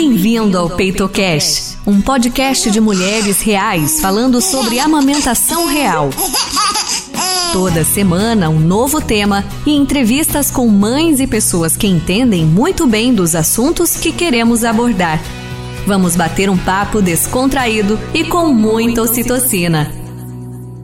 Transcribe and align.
Bem-vindo 0.00 0.56
ao 0.56 0.70
PeitoCast, 0.70 1.76
um 1.84 2.00
podcast 2.00 2.70
de 2.70 2.80
mulheres 2.80 3.40
reais 3.40 3.98
falando 3.98 4.40
sobre 4.40 4.78
amamentação 4.78 5.66
real. 5.66 6.10
Toda 7.52 7.82
semana, 7.82 8.48
um 8.48 8.60
novo 8.60 9.00
tema 9.00 9.44
e 9.66 9.72
entrevistas 9.72 10.52
com 10.52 10.68
mães 10.68 11.18
e 11.18 11.26
pessoas 11.26 11.76
que 11.76 11.88
entendem 11.88 12.44
muito 12.46 12.86
bem 12.86 13.12
dos 13.12 13.34
assuntos 13.34 13.96
que 13.96 14.12
queremos 14.12 14.62
abordar. 14.62 15.20
Vamos 15.84 16.14
bater 16.14 16.48
um 16.48 16.56
papo 16.56 17.02
descontraído 17.02 17.98
e 18.14 18.22
com 18.22 18.52
muita 18.52 19.02
ocitocina. 19.02 19.92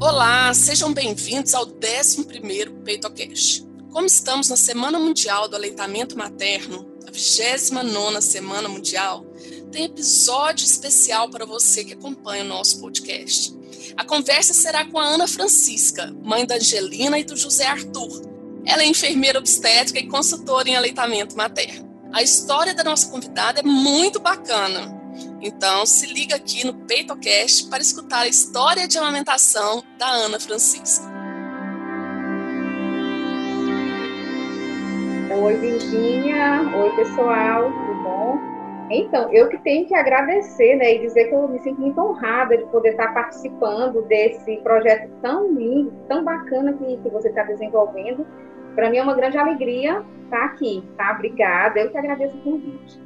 Olá, 0.00 0.52
sejam 0.52 0.92
bem-vindos 0.92 1.54
ao 1.54 1.66
11º 1.66 2.82
PeitoCast. 2.84 3.64
Como 3.92 4.06
estamos 4.06 4.48
na 4.48 4.56
Semana 4.56 4.98
Mundial 4.98 5.48
do 5.48 5.54
Aleitamento 5.54 6.18
Materno, 6.18 6.93
29ª 7.14 8.20
Semana 8.20 8.68
Mundial, 8.68 9.24
tem 9.70 9.84
episódio 9.84 10.64
especial 10.64 11.30
para 11.30 11.46
você 11.46 11.84
que 11.84 11.94
acompanha 11.94 12.44
o 12.44 12.48
nosso 12.48 12.80
podcast. 12.80 13.54
A 13.96 14.04
conversa 14.04 14.52
será 14.52 14.84
com 14.84 14.98
a 14.98 15.04
Ana 15.04 15.28
Francisca, 15.28 16.12
mãe 16.22 16.44
da 16.44 16.56
Angelina 16.56 17.18
e 17.18 17.24
do 17.24 17.36
José 17.36 17.66
Arthur. 17.66 18.22
Ela 18.66 18.82
é 18.82 18.86
enfermeira 18.86 19.38
obstétrica 19.38 20.00
e 20.00 20.08
consultora 20.08 20.68
em 20.68 20.74
aleitamento 20.74 21.36
materno. 21.36 21.88
A 22.12 22.22
história 22.22 22.74
da 22.74 22.82
nossa 22.82 23.08
convidada 23.08 23.60
é 23.60 23.62
muito 23.62 24.18
bacana. 24.18 25.00
Então, 25.40 25.86
se 25.86 26.06
liga 26.06 26.34
aqui 26.34 26.64
no 26.64 26.74
PeitoCast 26.74 27.66
para 27.66 27.82
escutar 27.82 28.20
a 28.20 28.28
história 28.28 28.88
de 28.88 28.98
amamentação 28.98 29.84
da 29.98 30.08
Ana 30.08 30.40
Francisca. 30.40 31.13
Oi, 35.44 35.56
Virginia. 35.56 36.62
Oi, 36.74 36.96
pessoal. 36.96 37.64
Tudo 37.70 38.02
bom? 38.02 38.38
Então, 38.90 39.30
eu 39.30 39.46
que 39.50 39.58
tenho 39.58 39.86
que 39.86 39.94
agradecer 39.94 40.74
né, 40.76 40.94
e 40.94 41.00
dizer 41.00 41.26
que 41.26 41.34
eu 41.34 41.46
me 41.46 41.58
sinto 41.58 41.82
muito 41.82 42.00
honrada 42.00 42.56
de 42.56 42.64
poder 42.70 42.92
estar 42.92 43.12
participando 43.12 44.00
desse 44.06 44.56
projeto 44.62 45.10
tão 45.20 45.52
lindo, 45.52 45.92
tão 46.08 46.24
bacana 46.24 46.72
que, 46.72 46.96
que 46.96 47.10
você 47.10 47.28
está 47.28 47.42
desenvolvendo. 47.42 48.26
Para 48.74 48.88
mim 48.88 48.96
é 48.96 49.02
uma 49.02 49.12
grande 49.12 49.36
alegria 49.36 50.02
estar 50.24 50.46
aqui, 50.46 50.82
tá? 50.96 51.12
Obrigada. 51.12 51.78
Eu 51.78 51.90
que 51.90 51.98
agradeço 51.98 52.34
o 52.38 52.40
convite. 52.40 52.98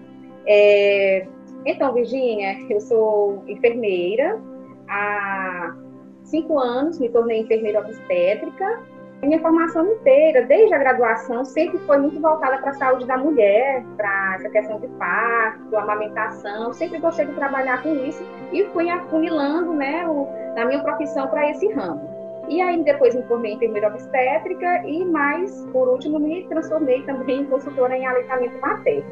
É... 0.46 1.26
Então, 1.66 1.92
Virginia, 1.92 2.56
eu 2.70 2.80
sou 2.80 3.42
enfermeira. 3.48 4.40
Há 4.88 5.74
cinco 6.22 6.56
anos 6.56 7.00
me 7.00 7.08
tornei 7.08 7.40
enfermeira 7.40 7.80
obstétrica 7.80 8.80
minha 9.26 9.40
formação 9.40 9.84
inteira, 9.86 10.42
desde 10.42 10.72
a 10.74 10.78
graduação, 10.78 11.44
sempre 11.44 11.78
foi 11.80 11.98
muito 11.98 12.20
voltada 12.20 12.58
para 12.58 12.70
a 12.70 12.74
saúde 12.74 13.04
da 13.04 13.16
mulher, 13.16 13.82
para 13.96 14.36
essa 14.36 14.48
questão 14.48 14.78
de 14.78 14.86
parto, 14.88 15.76
amamentação. 15.76 16.72
Sempre 16.72 16.98
gostei 16.98 17.26
de 17.26 17.32
trabalhar 17.34 17.82
com 17.82 17.94
isso 17.96 18.24
e 18.52 18.64
fui 18.66 18.88
afunilando 18.88 19.72
né, 19.72 20.06
o, 20.08 20.28
a 20.56 20.64
minha 20.64 20.82
profissão 20.82 21.26
para 21.26 21.50
esse 21.50 21.68
ramo. 21.72 22.08
E 22.48 22.62
aí 22.62 22.82
depois 22.82 23.14
me 23.14 23.22
formei 23.24 23.52
em 23.52 23.56
enfermeira 23.56 23.88
obstétrica 23.88 24.82
e 24.86 25.04
mais, 25.04 25.66
por 25.72 25.88
último, 25.88 26.18
me 26.18 26.44
transformei 26.44 27.02
também 27.02 27.42
em 27.42 27.44
consultora 27.46 27.96
em 27.96 28.06
aleitamento 28.06 28.58
materno. 28.60 29.04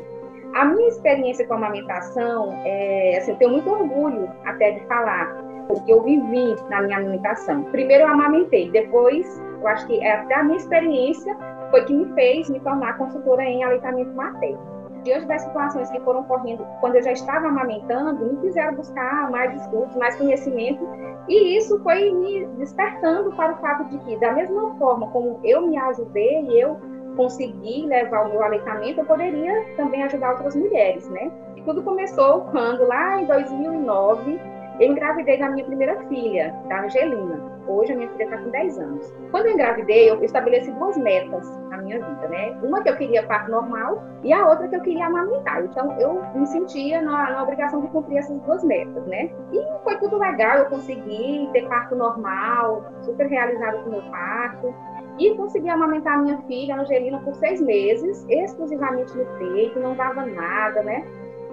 A 0.54 0.64
minha 0.64 0.88
experiência 0.88 1.46
com 1.46 1.54
a 1.54 1.56
amamentação, 1.58 2.62
é, 2.64 3.18
assim, 3.18 3.32
eu 3.32 3.36
tenho 3.36 3.50
muito 3.50 3.68
orgulho 3.68 4.30
até 4.44 4.70
de 4.70 4.86
falar, 4.86 5.36
porque 5.68 5.92
eu 5.92 6.02
vivi 6.02 6.54
na 6.68 6.82
minha 6.82 6.98
amamentação. 6.98 7.62
Primeiro 7.64 8.04
eu 8.04 8.08
amamentei, 8.08 8.70
depois 8.70 9.42
eu 9.60 9.68
acho 9.68 9.86
que 9.86 10.06
até 10.06 10.34
a 10.34 10.44
minha 10.44 10.58
experiência 10.58 11.36
foi 11.70 11.84
que 11.84 11.92
me 11.92 12.12
fez 12.14 12.48
me 12.50 12.60
tornar 12.60 12.96
consultora 12.98 13.42
em 13.42 13.64
aleitamento 13.64 14.12
materno. 14.14 14.76
Diante 15.02 15.26
das 15.26 15.42
situações 15.42 15.90
que 15.90 16.00
foram 16.00 16.24
correndo, 16.24 16.66
quando 16.80 16.96
eu 16.96 17.02
já 17.02 17.12
estava 17.12 17.46
amamentando, 17.46 18.24
me 18.24 18.40
fizeram 18.40 18.74
buscar 18.74 19.30
mais 19.30 19.54
estudos, 19.60 19.94
mais 19.94 20.16
conhecimento, 20.16 20.84
e 21.28 21.56
isso 21.56 21.78
foi 21.82 22.12
me 22.12 22.44
despertando 22.58 23.30
para 23.36 23.52
o 23.52 23.56
fato 23.58 23.84
de 23.84 23.98
que, 23.98 24.16
da 24.16 24.32
mesma 24.32 24.74
forma 24.76 25.08
como 25.10 25.38
eu 25.44 25.66
me 25.66 25.78
ajudei 25.78 26.42
e 26.46 26.60
eu 26.60 26.76
consegui 27.16 27.86
levar 27.86 28.26
o 28.26 28.30
meu 28.30 28.42
aleitamento, 28.42 29.00
eu 29.00 29.06
poderia 29.06 29.64
também 29.76 30.02
ajudar 30.02 30.32
outras 30.32 30.56
mulheres, 30.56 31.08
né? 31.08 31.30
Tudo 31.64 31.82
começou 31.82 32.42
quando, 32.52 32.86
lá 32.86 33.20
em 33.20 33.26
2009, 33.26 34.40
eu 34.78 34.92
engravidei 34.92 35.38
da 35.38 35.48
minha 35.48 35.64
primeira 35.64 35.96
filha, 36.08 36.54
da 36.68 36.82
Angelina. 36.82 37.56
Hoje 37.66 37.92
a 37.92 37.96
minha 37.96 38.08
filha 38.10 38.24
está 38.24 38.36
com 38.36 38.50
10 38.50 38.78
anos. 38.78 39.14
Quando 39.30 39.46
eu 39.46 39.52
engravidei, 39.54 40.10
eu 40.10 40.22
estabeleci 40.22 40.70
duas 40.72 40.96
metas 40.98 41.50
na 41.70 41.78
minha 41.78 41.98
vida, 41.98 42.28
né? 42.28 42.56
Uma 42.62 42.82
que 42.82 42.90
eu 42.90 42.96
queria 42.96 43.26
parto 43.26 43.50
normal 43.50 44.04
e 44.22 44.32
a 44.32 44.46
outra 44.46 44.68
que 44.68 44.76
eu 44.76 44.82
queria 44.82 45.06
amamentar. 45.06 45.64
Então 45.64 45.98
eu 45.98 46.22
me 46.34 46.46
sentia 46.46 47.00
na, 47.00 47.30
na 47.30 47.42
obrigação 47.42 47.80
de 47.80 47.88
cumprir 47.88 48.18
essas 48.18 48.38
duas 48.42 48.62
metas, 48.62 49.04
né? 49.06 49.30
E 49.52 49.82
foi 49.82 49.98
tudo 49.98 50.18
legal, 50.18 50.58
eu 50.58 50.66
consegui 50.66 51.48
ter 51.52 51.66
parto 51.68 51.96
normal, 51.96 52.84
super 53.00 53.26
realizada 53.26 53.78
com 53.78 53.88
o 53.88 53.92
meu 53.92 54.02
parto. 54.10 54.74
E 55.18 55.34
consegui 55.34 55.70
amamentar 55.70 56.18
a 56.18 56.22
minha 56.22 56.38
filha, 56.42 56.76
a 56.76 56.80
Angelina, 56.80 57.18
por 57.20 57.34
seis 57.36 57.60
meses, 57.62 58.26
exclusivamente 58.28 59.16
no 59.16 59.24
peito, 59.38 59.80
não 59.80 59.94
dava 59.94 60.26
nada, 60.26 60.82
né? 60.82 61.06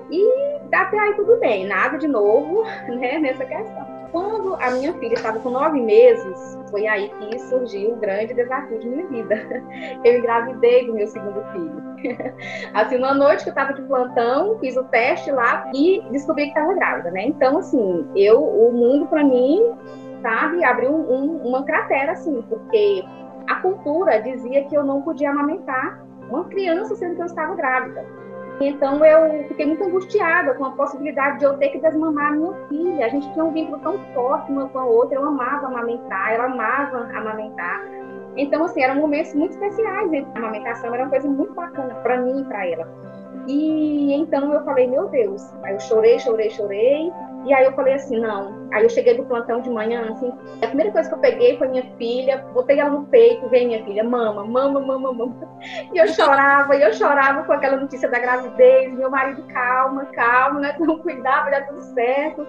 E 0.09 0.53
até 0.72 1.00
aí 1.00 1.14
tudo 1.16 1.38
bem, 1.38 1.66
nada 1.66 1.97
de 1.97 2.08
novo 2.08 2.64
né, 2.88 3.19
nessa 3.19 3.46
questão. 3.46 3.94
Quando 4.12 4.56
a 4.62 4.69
minha 4.69 4.94
filha 4.94 5.14
estava 5.14 5.40
com 5.40 5.50
nove 5.50 5.81
meses, 5.81 6.59
foi 6.69 6.86
aí 6.86 7.09
que 7.09 7.40
surgiu 7.40 7.94
o 7.94 7.96
grande 7.96 8.34
desafio 8.36 8.80
de 8.80 8.88
minha 8.88 9.08
vida. 9.08 9.36
Eu 10.06 10.19
engravidei 10.19 10.86
do 10.86 10.94
meu 10.94 11.08
segundo 11.08 11.44
filho. 11.52 11.84
Assim, 12.75 12.97
uma 12.97 13.13
noite 13.13 13.44
que 13.44 13.50
eu 13.50 13.53
estava 13.53 13.74
de 13.74 13.81
plantão, 13.84 14.59
fiz 14.59 14.75
o 14.75 14.84
teste 14.84 15.31
lá 15.31 15.72
e 15.74 16.03
descobri 16.12 16.44
que 16.44 16.50
estava 16.50 16.74
grávida, 16.74 17.12
né? 17.12 17.28
Então, 17.28 17.58
assim, 17.58 18.06
eu, 18.13 18.44
o 18.44 18.74
mundo 18.74 19.08
para 19.08 19.24
mim, 19.24 19.74
sabe, 20.22 20.63
abriu 20.66 20.92
um, 20.92 21.38
uma 21.47 21.63
cratera, 21.63 22.12
assim, 22.12 22.42
porque 22.50 23.06
a 23.47 23.56
cultura 23.56 24.22
dizia 24.22 24.66
que 24.66 24.75
eu 24.75 24.84
não 24.84 25.02
podia 25.02 25.30
amamentar 25.30 26.03
uma 26.30 26.46
criança 26.46 26.96
sendo 26.96 27.16
que 27.16 27.22
eu 27.22 27.25
estava 27.25 27.56
grávida. 27.56 28.06
Então 28.68 29.03
eu 29.06 29.47
fiquei 29.47 29.66
muito 29.66 29.84
angustiada 29.84 30.53
com 30.53 30.66
a 30.66 30.72
possibilidade 30.72 31.40
de 31.40 31.46
eu 31.46 31.57
ter 31.57 31.69
que 31.69 31.79
desmamar 31.79 32.28
a 32.28 32.35
minha 32.35 32.53
filha. 32.68 33.06
A 33.06 33.09
gente 33.09 33.31
tinha 33.34 33.44
um 33.44 33.51
vínculo 33.51 33.79
tão 33.79 33.97
forte 34.13 34.51
uma 34.51 34.69
com 34.69 34.79
a 34.79 34.85
outra. 34.85 35.18
Eu 35.18 35.25
amava 35.25 35.68
amamentar, 35.68 36.34
ela 36.34 36.46
amava 36.46 37.09
amamentar. 37.16 37.81
Então, 38.35 38.66
assim, 38.66 38.81
eram 38.81 38.96
momentos 38.96 39.34
muito 39.35 39.51
especiais. 39.51 40.09
A 40.34 40.40
amamentação 40.40 40.94
era 40.94 41.03
uma 41.03 41.09
coisa 41.09 41.28
muito 41.28 41.53
bacana 41.53 41.94
para 41.96 42.22
mim 42.22 42.41
e 42.41 42.44
para 42.46 42.68
ela. 42.68 42.88
E 43.47 44.13
então 44.13 44.53
eu 44.53 44.63
falei, 44.63 44.88
meu 44.88 45.09
Deus. 45.09 45.53
Aí 45.63 45.74
eu 45.74 45.80
chorei, 45.80 46.18
chorei, 46.19 46.50
chorei. 46.50 47.12
E 47.46 47.54
aí 47.54 47.66
eu 47.66 47.74
falei 47.74 47.96
assim, 47.96 48.20
não. 48.20 48.70
Aí 48.72 48.84
eu 48.84 48.90
cheguei 48.90 49.16
do 49.16 49.26
plantão 49.26 49.62
de 49.62 49.70
manhã, 49.70 50.09
assim, 50.12 50.31
a 50.62 50.68
primeira 50.68 50.92
coisa 50.92 51.09
que 51.09 51.16
eu 51.16 51.20
peguei 51.20 51.58
foi 51.58 51.68
minha 51.68 51.84
filha, 51.98 52.38
botei 52.54 52.80
ela 52.80 52.90
no 52.90 53.06
peito, 53.06 53.48
veio 53.50 53.68
minha 53.68 53.84
filha, 53.84 54.04
mama, 54.04 54.46
mama, 54.46 54.80
mama, 54.80 55.14
mama. 55.14 55.36
E 55.94 55.98
eu 55.98 56.08
chorava, 56.08 56.76
e 56.76 56.81
eu 56.81 56.94
chorava 56.94 57.44
com 57.44 57.52
aquela 57.52 57.78
notícia 57.78 58.09
da 58.09 58.20
gravidez, 58.20 58.94
meu 58.94 59.09
marido, 59.09 59.44
calma, 59.48 60.06
calma, 60.06 60.59
né? 60.62 60.76
Não 60.80 61.00
cuidava, 61.00 61.52
dar 61.52 61.68
tudo 61.68 61.81
certo. 61.94 62.48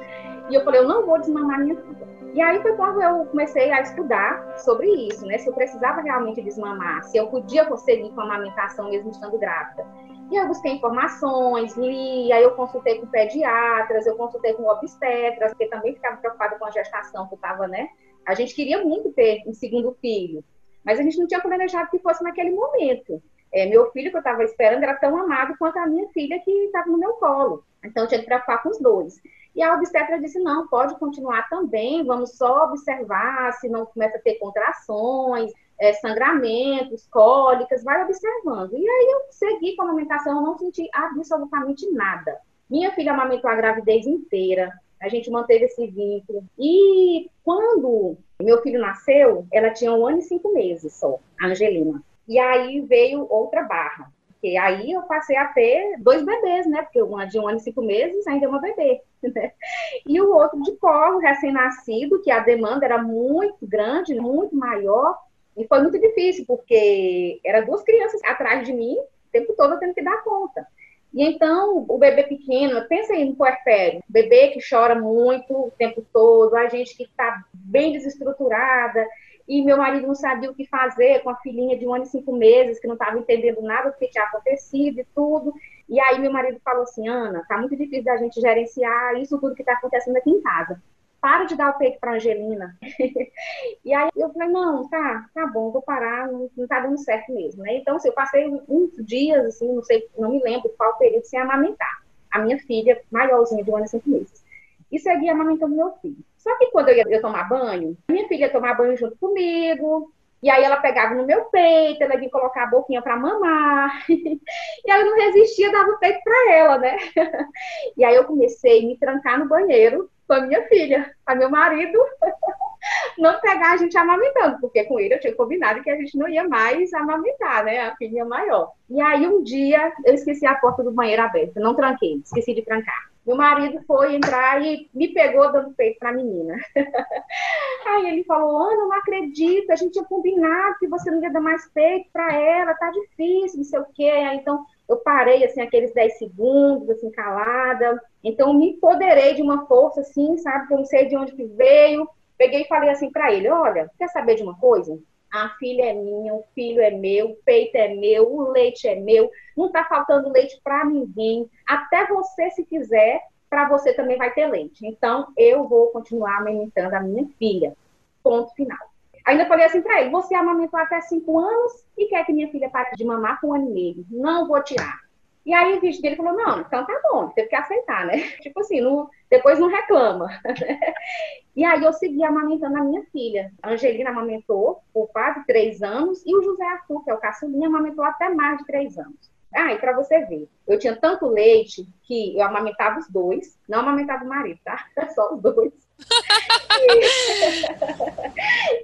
E 0.48 0.54
eu 0.54 0.62
falei, 0.64 0.80
eu 0.80 0.88
não 0.88 1.04
vou 1.04 1.18
desmamar 1.18 1.60
minha 1.60 1.76
filha. 1.76 2.03
E 2.34 2.42
aí 2.42 2.60
foi 2.62 2.74
quando 2.74 3.00
eu 3.00 3.26
comecei 3.26 3.70
a 3.70 3.80
estudar 3.80 4.58
sobre 4.58 4.88
isso, 5.06 5.24
né? 5.24 5.38
Se 5.38 5.48
eu 5.48 5.52
precisava 5.52 6.00
realmente 6.00 6.42
desmamar, 6.42 7.04
se 7.04 7.16
eu 7.16 7.28
podia 7.28 7.64
conseguir 7.64 8.10
com 8.10 8.22
a 8.22 8.24
amamentação 8.24 8.90
mesmo 8.90 9.10
estando 9.10 9.38
grávida. 9.38 9.86
E 10.32 10.36
eu 10.36 10.48
busquei 10.48 10.72
informações, 10.72 11.76
li, 11.76 12.32
aí 12.32 12.42
eu 12.42 12.56
consultei 12.56 12.98
com 12.98 13.06
pediatras, 13.06 14.04
eu 14.04 14.16
consultei 14.16 14.52
com 14.54 14.64
obstetras, 14.64 15.52
porque 15.52 15.68
também 15.68 15.94
ficava 15.94 16.16
preocupada 16.16 16.58
com 16.58 16.64
a 16.64 16.72
gestação 16.72 17.28
que 17.28 17.36
estava, 17.36 17.68
né? 17.68 17.86
A 18.26 18.34
gente 18.34 18.52
queria 18.52 18.82
muito 18.82 19.12
ter 19.12 19.44
um 19.46 19.54
segundo 19.54 19.96
filho, 20.00 20.42
mas 20.84 20.98
a 20.98 21.04
gente 21.04 21.16
não 21.16 21.28
tinha 21.28 21.40
planejado 21.40 21.88
que 21.88 22.00
fosse 22.00 22.24
naquele 22.24 22.50
momento. 22.50 23.22
É, 23.52 23.66
meu 23.66 23.92
filho 23.92 24.10
que 24.10 24.16
eu 24.16 24.20
estava 24.20 24.42
esperando 24.42 24.82
era 24.82 24.96
tão 24.96 25.16
amado 25.16 25.54
quanto 25.56 25.78
a 25.78 25.86
minha 25.86 26.08
filha 26.08 26.40
que 26.40 26.50
estava 26.50 26.90
no 26.90 26.98
meu 26.98 27.12
colo. 27.12 27.62
Então 27.84 28.06
tinha 28.06 28.20
que 28.20 28.26
preocupar 28.26 28.62
com 28.62 28.70
os 28.70 28.78
dois. 28.78 29.20
E 29.54 29.62
a 29.62 29.74
obstetra 29.74 30.18
disse: 30.18 30.38
não, 30.40 30.66
pode 30.66 30.98
continuar 30.98 31.48
também, 31.48 32.04
vamos 32.04 32.36
só 32.36 32.64
observar 32.64 33.52
se 33.52 33.68
não 33.68 33.86
começa 33.86 34.18
a 34.18 34.20
ter 34.20 34.34
contrações, 34.34 35.52
é, 35.80 35.92
sangramentos, 35.92 37.06
cólicas, 37.06 37.84
vai 37.84 38.02
observando. 38.02 38.72
E 38.72 38.88
aí 38.88 39.10
eu 39.12 39.20
segui 39.30 39.76
com 39.76 39.82
a 39.82 39.84
amamentação, 39.86 40.36
eu 40.36 40.42
não 40.42 40.58
senti 40.58 40.88
absolutamente 40.92 41.90
nada. 41.92 42.38
Minha 42.68 42.92
filha 42.92 43.12
amamentou 43.12 43.50
a 43.50 43.54
gravidez 43.54 44.06
inteira, 44.06 44.72
a 45.00 45.08
gente 45.08 45.30
manteve 45.30 45.66
esse 45.66 45.86
vínculo. 45.86 46.44
E 46.58 47.30
quando 47.42 48.16
meu 48.42 48.60
filho 48.62 48.80
nasceu, 48.80 49.46
ela 49.52 49.70
tinha 49.70 49.92
um 49.92 50.06
ano 50.06 50.18
e 50.18 50.22
cinco 50.22 50.52
meses 50.52 50.94
só, 50.94 51.18
a 51.40 51.46
Angelina. 51.46 52.02
E 52.26 52.38
aí 52.38 52.80
veio 52.80 53.26
outra 53.30 53.62
barra. 53.62 54.10
Porque 54.44 54.58
aí 54.58 54.92
eu 54.92 55.00
passei 55.04 55.38
a 55.38 55.46
ter 55.46 55.96
dois 56.00 56.22
bebês, 56.22 56.66
né? 56.66 56.82
Porque 56.82 57.00
uma 57.00 57.24
de 57.24 57.38
um 57.38 57.48
ano 57.48 57.56
e 57.56 57.60
cinco 57.62 57.80
meses 57.80 58.26
ainda 58.26 58.44
é 58.44 58.48
uma 58.48 58.60
bebê. 58.60 59.00
Né? 59.22 59.52
E 60.06 60.20
o 60.20 60.34
outro 60.34 60.60
de 60.60 60.76
colo, 60.76 61.16
recém-nascido, 61.16 62.20
que 62.20 62.30
a 62.30 62.40
demanda 62.40 62.84
era 62.84 63.02
muito 63.02 63.66
grande, 63.66 64.14
muito 64.14 64.54
maior. 64.54 65.16
E 65.56 65.66
foi 65.66 65.80
muito 65.80 65.98
difícil, 65.98 66.44
porque 66.46 67.40
eram 67.42 67.64
duas 67.64 67.82
crianças 67.84 68.20
atrás 68.22 68.66
de 68.66 68.74
mim, 68.74 68.94
o 68.98 69.32
tempo 69.32 69.54
todo 69.56 69.72
eu 69.72 69.78
tendo 69.78 69.94
que 69.94 70.04
dar 70.04 70.22
conta. 70.22 70.66
E 71.14 71.24
então, 71.24 71.86
o 71.88 71.96
bebê 71.96 72.24
pequeno, 72.24 72.86
pensa 72.86 73.14
aí 73.14 73.24
no 73.24 73.36
puerpério, 73.36 74.02
bebê 74.06 74.48
que 74.48 74.58
chora 74.68 74.94
muito 74.94 75.54
o 75.54 75.72
tempo 75.78 76.04
todo, 76.12 76.54
a 76.54 76.68
gente 76.68 76.94
que 76.94 77.04
está 77.04 77.44
bem 77.54 77.92
desestruturada, 77.92 79.06
e 79.46 79.62
meu 79.62 79.76
marido 79.76 80.06
não 80.06 80.14
sabia 80.14 80.50
o 80.50 80.54
que 80.54 80.66
fazer 80.66 81.22
com 81.22 81.28
a 81.28 81.36
filhinha 81.36 81.78
de 81.78 81.86
um 81.86 81.94
ano 81.94 82.04
e 82.04 82.08
cinco 82.08 82.34
meses, 82.34 82.80
que 82.80 82.86
não 82.86 82.94
estava 82.94 83.18
entendendo 83.18 83.60
nada 83.60 83.90
do 83.90 83.96
que 83.96 84.08
tinha 84.08 84.24
acontecido 84.24 85.00
e 85.00 85.06
tudo. 85.14 85.54
E 85.88 86.00
aí 86.00 86.18
meu 86.18 86.32
marido 86.32 86.58
falou 86.64 86.84
assim, 86.84 87.08
Ana, 87.08 87.44
tá 87.46 87.58
muito 87.58 87.76
difícil 87.76 88.04
da 88.04 88.16
gente 88.16 88.40
gerenciar 88.40 89.20
isso 89.20 89.38
tudo 89.38 89.54
que 89.54 89.62
está 89.62 89.74
acontecendo 89.74 90.16
aqui 90.16 90.30
em 90.30 90.40
casa. 90.40 90.82
Para 91.20 91.44
de 91.44 91.56
dar 91.56 91.70
o 91.70 91.78
peito 91.78 91.98
para 92.00 92.14
Angelina. 92.14 92.76
e 93.84 93.94
aí 93.94 94.10
eu 94.16 94.30
falei, 94.32 94.48
não, 94.48 94.88
tá, 94.88 95.26
tá 95.34 95.46
bom, 95.46 95.70
vou 95.70 95.82
parar, 95.82 96.30
não, 96.30 96.50
não 96.56 96.66
tá 96.66 96.80
dando 96.80 96.98
certo 96.98 97.32
mesmo, 97.32 97.62
né? 97.62 97.76
Então, 97.76 97.96
assim, 97.96 98.08
eu 98.08 98.14
passei 98.14 98.46
uns 98.68 98.96
dias, 99.04 99.44
assim, 99.44 99.74
não 99.74 99.82
sei, 99.82 100.08
não 100.18 100.30
me 100.30 100.42
lembro 100.42 100.72
qual 100.76 100.96
período, 100.98 101.24
sem 101.24 101.38
amamentar. 101.38 102.02
A 102.30 102.40
minha 102.40 102.58
filha, 102.58 103.00
maiorzinha, 103.10 103.62
de 103.62 103.70
um 103.70 103.76
ano 103.76 103.86
e 103.86 103.88
cinco 103.88 104.10
meses. 104.10 104.44
E 104.90 104.98
seguia 104.98 105.32
amamentando 105.32 105.74
meu 105.74 105.92
filho. 106.02 106.16
Só 106.44 106.54
que 106.58 106.66
quando 106.66 106.90
eu 106.90 106.96
ia, 106.96 107.04
ia 107.08 107.22
tomar 107.22 107.48
banho, 107.48 107.96
minha 108.06 108.28
filha 108.28 108.44
ia 108.44 108.52
tomar 108.52 108.74
banho 108.74 108.94
junto 108.98 109.16
comigo, 109.16 110.12
e 110.42 110.50
aí 110.50 110.62
ela 110.62 110.76
pegava 110.76 111.14
no 111.14 111.24
meu 111.24 111.46
peito, 111.46 112.02
ela 112.02 112.18
vinha 112.18 112.30
colocar 112.30 112.64
a 112.64 112.66
boquinha 112.66 113.00
para 113.00 113.16
mamar. 113.16 114.04
e 114.10 114.38
ela 114.86 115.04
não 115.06 115.16
resistia, 115.16 115.72
dava 115.72 115.90
o 115.92 115.98
peito 115.98 116.22
para 116.22 116.52
ela, 116.52 116.76
né? 116.76 116.98
e 117.96 118.04
aí 118.04 118.14
eu 118.14 118.24
comecei 118.24 118.84
a 118.84 118.86
me 118.86 118.98
trancar 118.98 119.38
no 119.38 119.48
banheiro 119.48 120.10
com 120.28 120.34
a 120.34 120.42
minha 120.42 120.62
filha, 120.68 121.10
a 121.24 121.34
meu 121.34 121.48
marido 121.48 121.98
não 123.16 123.40
pegar 123.40 123.72
a 123.72 123.76
gente 123.78 123.96
amamentando, 123.96 124.60
porque 124.60 124.84
com 124.84 125.00
ele 125.00 125.14
eu 125.14 125.20
tinha 125.20 125.34
combinado 125.34 125.82
que 125.82 125.88
a 125.88 125.96
gente 125.96 126.18
não 126.18 126.28
ia 126.28 126.46
mais 126.46 126.92
amamentar, 126.92 127.64
né? 127.64 127.88
A 127.88 127.96
filha 127.96 128.26
maior. 128.26 128.72
E 128.90 129.00
aí 129.00 129.26
um 129.26 129.42
dia 129.42 129.94
eu 130.04 130.12
esqueci 130.12 130.44
a 130.44 130.56
porta 130.56 130.82
do 130.82 130.92
banheiro 130.92 131.22
aberta, 131.22 131.58
não 131.58 131.74
tranquei, 131.74 132.20
esqueci 132.22 132.52
de 132.52 132.60
trancar. 132.60 133.13
Meu 133.26 133.36
marido 133.36 133.82
foi 133.86 134.14
entrar 134.14 134.62
e 134.62 134.90
me 134.92 135.08
pegou 135.08 135.50
dando 135.50 135.74
peito 135.74 135.98
para 135.98 136.10
a 136.10 136.12
menina. 136.12 136.56
Aí 137.86 138.06
ele 138.08 138.24
falou: 138.24 138.58
Ana, 138.58 138.86
não 138.86 138.92
acredito, 138.92 139.70
a 139.70 139.76
gente 139.76 139.92
tinha 139.92 140.04
combinado 140.04 140.76
que 140.78 140.86
você 140.86 141.10
não 141.10 141.22
ia 141.22 141.32
dar 141.32 141.40
mais 141.40 141.66
peito 141.72 142.10
para 142.12 142.34
ela, 142.34 142.74
tá 142.74 142.90
difícil, 142.90 143.58
não 143.58 143.64
sei 143.64 143.80
o 143.80 143.86
quê. 143.94 144.10
Aí, 144.10 144.36
então 144.36 144.64
eu 144.88 144.98
parei 144.98 145.42
assim 145.44 145.62
aqueles 145.62 145.94
10 145.94 146.18
segundos, 146.18 146.90
assim, 146.90 147.10
calada. 147.10 147.98
Então 148.22 148.52
me 148.52 148.72
empoderei 148.72 149.34
de 149.34 149.42
uma 149.42 149.66
força 149.66 150.02
assim, 150.02 150.36
sabe, 150.38 150.68
que 150.68 150.74
eu 150.74 150.78
não 150.78 150.84
sei 150.84 151.06
de 151.06 151.16
onde 151.16 151.34
que 151.34 151.44
veio. 151.44 152.06
Peguei 152.36 152.62
e 152.62 152.68
falei 152.68 152.90
assim 152.90 153.10
para 153.10 153.32
ele: 153.32 153.48
Olha, 153.48 153.90
quer 153.98 154.08
saber 154.08 154.34
de 154.34 154.42
uma 154.42 154.58
coisa? 154.58 154.98
A 155.34 155.48
filha 155.58 155.90
é 155.90 155.92
minha, 155.92 156.32
o 156.32 156.44
filho 156.54 156.80
é 156.80 156.90
meu, 156.90 157.30
o 157.30 157.36
peito 157.44 157.74
é 157.74 157.92
meu, 157.92 158.32
o 158.32 158.52
leite 158.52 158.86
é 158.86 158.94
meu, 158.94 159.28
não 159.56 159.66
está 159.66 159.84
faltando 159.84 160.30
leite 160.30 160.60
para 160.62 160.84
ninguém. 160.84 161.50
Até 161.66 162.06
você, 162.06 162.50
se 162.50 162.64
quiser, 162.64 163.20
para 163.50 163.68
você 163.68 163.92
também 163.92 164.16
vai 164.16 164.32
ter 164.32 164.46
leite. 164.46 164.86
Então, 164.86 165.26
eu 165.36 165.66
vou 165.66 165.88
continuar 165.88 166.38
amamentando 166.38 166.94
a 166.94 167.00
minha 167.00 167.26
filha. 167.36 167.76
Ponto 168.22 168.54
final. 168.54 168.78
Ainda 169.26 169.46
falei 169.46 169.64
assim 169.64 169.82
para 169.82 170.02
ele: 170.02 170.10
você 170.10 170.34
amamentou 170.36 170.78
até 170.78 171.00
cinco 171.00 171.38
anos 171.38 171.84
e 171.98 172.06
quer 172.06 172.24
que 172.24 172.32
minha 172.32 172.50
filha 172.50 172.70
pare 172.70 172.94
de 172.94 173.04
mamar 173.04 173.40
com 173.40 173.48
um 173.48 173.54
ano 173.54 173.70
e 173.70 173.72
meio. 173.72 174.06
Não 174.10 174.46
vou 174.46 174.62
tirar. 174.62 175.00
E 175.44 175.52
aí 175.52 175.76
o 175.76 175.80
bicho 175.80 176.00
dele 176.00 176.16
falou, 176.16 176.32
não, 176.32 176.60
então 176.60 176.86
tá 176.86 177.00
bom, 177.10 177.28
teve 177.28 177.48
que 177.48 177.54
aceitar, 177.54 178.06
né? 178.06 178.18
Tipo 178.40 178.60
assim, 178.60 178.80
não, 178.80 179.08
depois 179.30 179.58
não 179.58 179.68
reclama. 179.68 180.28
e 181.54 181.64
aí 181.64 181.84
eu 181.84 181.92
segui 181.92 182.24
amamentando 182.24 182.78
a 182.78 182.84
minha 182.84 183.02
filha. 183.12 183.52
A 183.62 183.72
Angelina 183.72 184.10
amamentou 184.10 184.80
por 184.92 185.08
quase 185.08 185.44
três 185.46 185.82
anos 185.82 186.24
e 186.24 186.34
o 186.34 186.42
José 186.42 186.64
Arthur, 186.64 187.04
que 187.04 187.10
é 187.10 187.14
o 187.14 187.20
caçulinha, 187.20 187.68
amamentou 187.68 188.04
até 188.04 188.30
mais 188.30 188.58
de 188.58 188.64
três 188.64 188.98
anos. 188.98 189.34
Ah, 189.54 189.72
e 189.72 189.78
para 189.78 189.92
você 189.92 190.24
ver, 190.24 190.48
eu 190.66 190.78
tinha 190.78 190.96
tanto 190.96 191.28
leite 191.28 191.86
que 192.02 192.36
eu 192.36 192.42
amamentava 192.42 192.98
os 192.98 193.08
dois, 193.08 193.56
não 193.68 193.80
amamentava 193.80 194.24
o 194.24 194.28
marido, 194.28 194.58
tá? 194.64 194.84
Só 195.14 195.34
os 195.34 195.40
dois. 195.40 195.72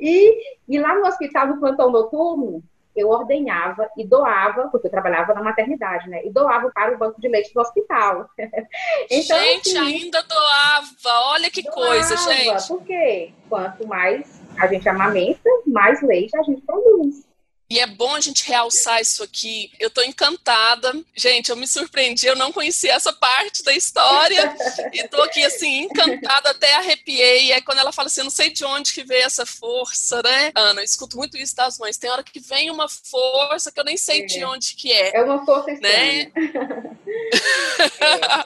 e, 0.01 0.41
e 0.69 0.79
lá 0.79 0.95
no 0.95 1.07
hospital, 1.07 1.49
no 1.49 1.59
plantão 1.59 1.91
noturno, 1.91 2.63
eu 3.01 3.09
ordenhava 3.09 3.89
e 3.97 4.07
doava, 4.07 4.69
porque 4.69 4.87
eu 4.87 4.91
trabalhava 4.91 5.35
na 5.35 5.43
maternidade, 5.43 6.09
né? 6.09 6.25
E 6.25 6.31
doava 6.31 6.71
para 6.71 6.95
o 6.95 6.99
banco 6.99 7.21
de 7.21 7.29
leite 7.29 7.53
do 7.55 7.61
hospital. 7.61 8.29
então, 9.11 9.39
gente, 9.39 9.77
assim, 9.77 9.79
ainda 9.79 10.23
doava. 10.23 10.89
Olha 11.33 11.51
que 11.51 11.63
doava, 11.63 11.77
coisa, 11.77 12.17
gente. 12.17 12.69
Porque 12.69 13.33
quanto 13.49 13.87
mais 13.87 14.41
a 14.59 14.67
gente 14.67 14.89
amamenta, 14.89 15.49
mais 15.67 16.03
leite 16.03 16.37
a 16.37 16.43
gente 16.43 16.61
produz. 16.63 17.30
E 17.71 17.79
é 17.79 17.87
bom 17.87 18.17
a 18.17 18.21
gente 18.21 18.45
realçar 18.45 19.01
isso 19.01 19.23
aqui. 19.23 19.71
Eu 19.79 19.87
estou 19.87 20.03
encantada. 20.03 20.93
Gente, 21.15 21.51
eu 21.51 21.57
me 21.57 21.69
surpreendi, 21.69 22.27
eu 22.27 22.35
não 22.35 22.53
conhecia 22.53 22.95
essa 22.95 23.13
parte 23.13 23.63
da 23.63 23.73
história. 23.73 24.53
e 24.93 24.99
estou 24.99 25.23
aqui, 25.23 25.45
assim, 25.45 25.83
encantada, 25.83 26.51
até 26.51 26.75
arrepiei. 26.75 27.47
E 27.47 27.53
aí, 27.53 27.63
quando 27.63 27.79
ela 27.79 27.93
fala 27.93 28.07
assim, 28.07 28.23
eu 28.23 28.25
não 28.25 28.31
sei 28.31 28.51
de 28.51 28.65
onde 28.65 28.93
que 28.93 29.05
veio 29.05 29.23
essa 29.23 29.47
força, 29.47 30.21
né? 30.21 30.51
Ana, 30.57 30.81
eu 30.81 30.85
escuto 30.85 31.17
muito 31.17 31.37
isso 31.37 31.55
das 31.55 31.79
mães. 31.79 31.97
Tem 31.97 32.11
hora 32.11 32.25
que 32.25 32.41
vem 32.41 32.73
uma 32.73 32.89
força 32.89 33.71
que 33.71 33.79
eu 33.79 33.85
nem 33.85 33.97
sei 33.97 34.23
é. 34.23 34.27
de 34.27 34.45
onde 34.45 34.75
que 34.75 34.93
é. 34.93 35.17
É 35.17 35.23
uma 35.23 35.47
força 35.47 35.71
estranha. 35.71 36.25
Né? 36.25 36.33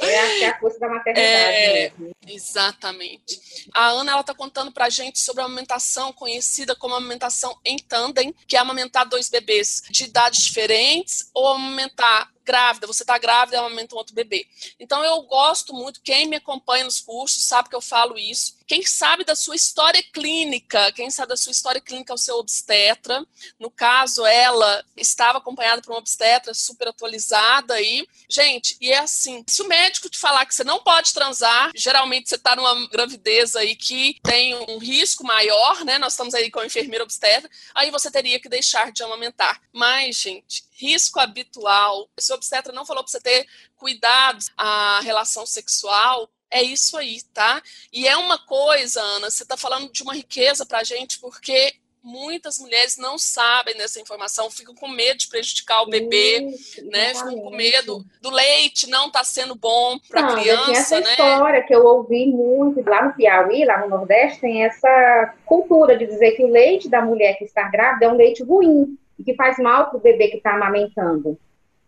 é, 0.03 0.07
é, 0.07 0.41
é, 0.43 0.49
a 0.49 0.59
força 0.59 0.79
da 0.79 0.89
maternidade 0.89 1.19
é, 1.19 1.93
mesmo. 1.99 2.15
Exatamente. 2.27 3.41
A 3.73 3.89
Ana, 3.89 4.13
ela 4.13 4.21
está 4.21 4.35
contando 4.35 4.71
pra 4.71 4.91
gente 4.91 5.19
sobre 5.19 5.43
a 5.43 5.47
amamentação 5.47 6.13
conhecida 6.13 6.75
como 6.77 6.95
amamentação 6.95 7.57
em 7.65 7.79
tandem, 7.79 8.35
que 8.47 8.57
é 8.57 8.61
amamentar 8.61 9.07
dois 9.15 9.29
bebês 9.29 9.81
de 9.89 10.05
idades 10.05 10.43
diferentes 10.43 11.31
ou 11.33 11.47
aumentar 11.47 12.34
grávida, 12.45 12.87
você 12.87 13.03
está 13.03 13.19
grávida, 13.19 13.59
amamenta 13.59 13.95
um 13.95 13.99
outro 13.99 14.15
bebê. 14.15 14.47
Então 14.79 15.03
eu 15.05 15.23
gosto 15.23 15.73
muito, 15.73 16.01
quem 16.03 16.27
me 16.27 16.37
acompanha 16.37 16.85
nos 16.85 17.01
cursos 17.01 17.45
sabe 17.45 17.69
que 17.69 17.77
eu 17.77 17.81
falo 17.81 18.19
isso. 18.19 18.57
Quem 18.67 18.83
sabe 18.85 19.25
da 19.25 19.37
sua 19.37 19.55
história 19.55 20.03
clínica, 20.03 20.91
quem 20.93 21.11
sabe 21.11 21.29
da 21.29 21.37
sua 21.37 21.53
história 21.53 21.81
clínica 21.81 22.13
é 22.13 22.15
o 22.15 22.19
seu 22.19 22.37
obstetra. 22.37 23.25
No 23.59 23.71
caso, 23.71 24.25
ela 24.25 24.83
estava 24.97 25.39
acompanhada 25.39 25.83
por 25.83 25.91
uma 25.91 25.99
obstetra 25.99 26.55
super 26.55 26.89
atualizada 26.89 27.75
aí. 27.75 28.07
Gente, 28.29 28.77
e 28.81 28.91
é 28.91 28.99
assim, 28.99 29.45
se 29.47 29.61
o 29.61 29.69
médico 29.69 30.09
te 30.09 30.19
falar 30.19 30.47
que 30.47 30.55
você 30.55 30.65
não 30.65 30.83
pode 30.83 31.13
transar, 31.13 31.73
geralmente 31.75 32.29
você 32.29 32.37
está 32.37 32.57
numa 32.57 32.89
gravidez 32.89 33.55
aí 33.55 33.77
que 33.77 34.19
tem 34.23 34.55
um 34.55 34.79
risco 34.79 35.25
maior, 35.27 35.85
né? 35.85 35.99
Nós 35.99 36.15
estamos 36.15 36.33
aí 36.35 36.51
com 36.51 36.61
a 36.61 36.67
enfermeira 36.67 37.05
obstetra, 37.05 37.51
aí 37.75 37.91
você 37.91 38.11
teria 38.11 38.41
que 38.41 38.49
deixar 38.49 38.93
de 38.93 39.03
amamentar. 39.03 39.61
Mas, 39.73 40.17
gente, 40.17 40.65
risco 40.85 41.19
habitual. 41.19 42.09
Se 42.19 42.33
o 42.33 42.37
obstetra 42.37 42.73
não 42.73 42.85
falou 42.85 43.03
para 43.03 43.11
você 43.11 43.21
ter 43.21 43.47
cuidado 43.77 44.45
a 44.57 45.01
relação 45.03 45.47
sexual, 45.47 46.29
é 46.51 46.63
isso 46.63 46.97
aí, 46.97 47.21
tá? 47.33 47.63
E 47.93 48.07
é 48.07 48.17
uma 48.17 48.39
coisa, 48.39 49.01
Ana, 49.01 49.31
você 49.31 49.43
está 49.43 49.57
falando 49.57 49.91
de 49.91 50.03
uma 50.03 50.15
riqueza 50.15 50.65
para 50.65 50.79
a 50.79 50.85
gente, 50.85 51.19
porque 51.19 51.75
muitas 52.03 52.59
mulheres 52.59 52.99
não 52.99 53.17
sabem 53.17 53.75
dessa 53.77 53.99
informação, 53.99 54.51
ficam 54.51 54.75
com 54.75 54.87
medo 54.87 55.19
de 55.21 55.27
prejudicar 55.27 55.83
o 55.83 55.89
bebê, 55.89 56.43
isso, 56.43 56.85
né? 56.85 57.15
Ficam 57.15 57.41
com 57.41 57.51
medo 57.51 58.05
do 58.21 58.31
leite 58.31 58.89
não 58.91 59.07
estar 59.07 59.21
tá 59.21 59.25
sendo 59.25 59.55
bom 59.55 59.99
para 60.09 60.21
a 60.21 60.35
criança, 60.35 60.67
tem 60.67 60.77
essa 60.77 61.01
né? 61.01 61.11
história 61.13 61.63
que 61.63 61.75
eu 61.75 61.85
ouvi 61.85 62.27
muito 62.27 62.89
lá 62.89 63.07
no 63.07 63.15
Piauí, 63.15 63.65
lá 63.65 63.81
no 63.81 63.89
Nordeste, 63.89 64.43
tem 64.43 64.65
essa 64.65 65.35
cultura 65.47 65.97
de 65.97 66.07
dizer 66.07 66.33
que 66.33 66.45
o 66.45 66.49
leite 66.49 66.91
da 66.91 67.01
mulher 67.01 67.39
que 67.39 67.45
está 67.45 67.69
grávida 67.71 68.05
é 68.05 68.09
um 68.09 68.17
leite 68.17 68.43
ruim 68.43 68.99
e 69.19 69.25
que 69.25 69.35
faz 69.35 69.59
mal 69.59 69.89
para 69.89 69.99
o 69.99 70.03
bebê 70.03 70.29
que 70.29 70.39
está 70.39 70.55
amamentando. 70.55 71.39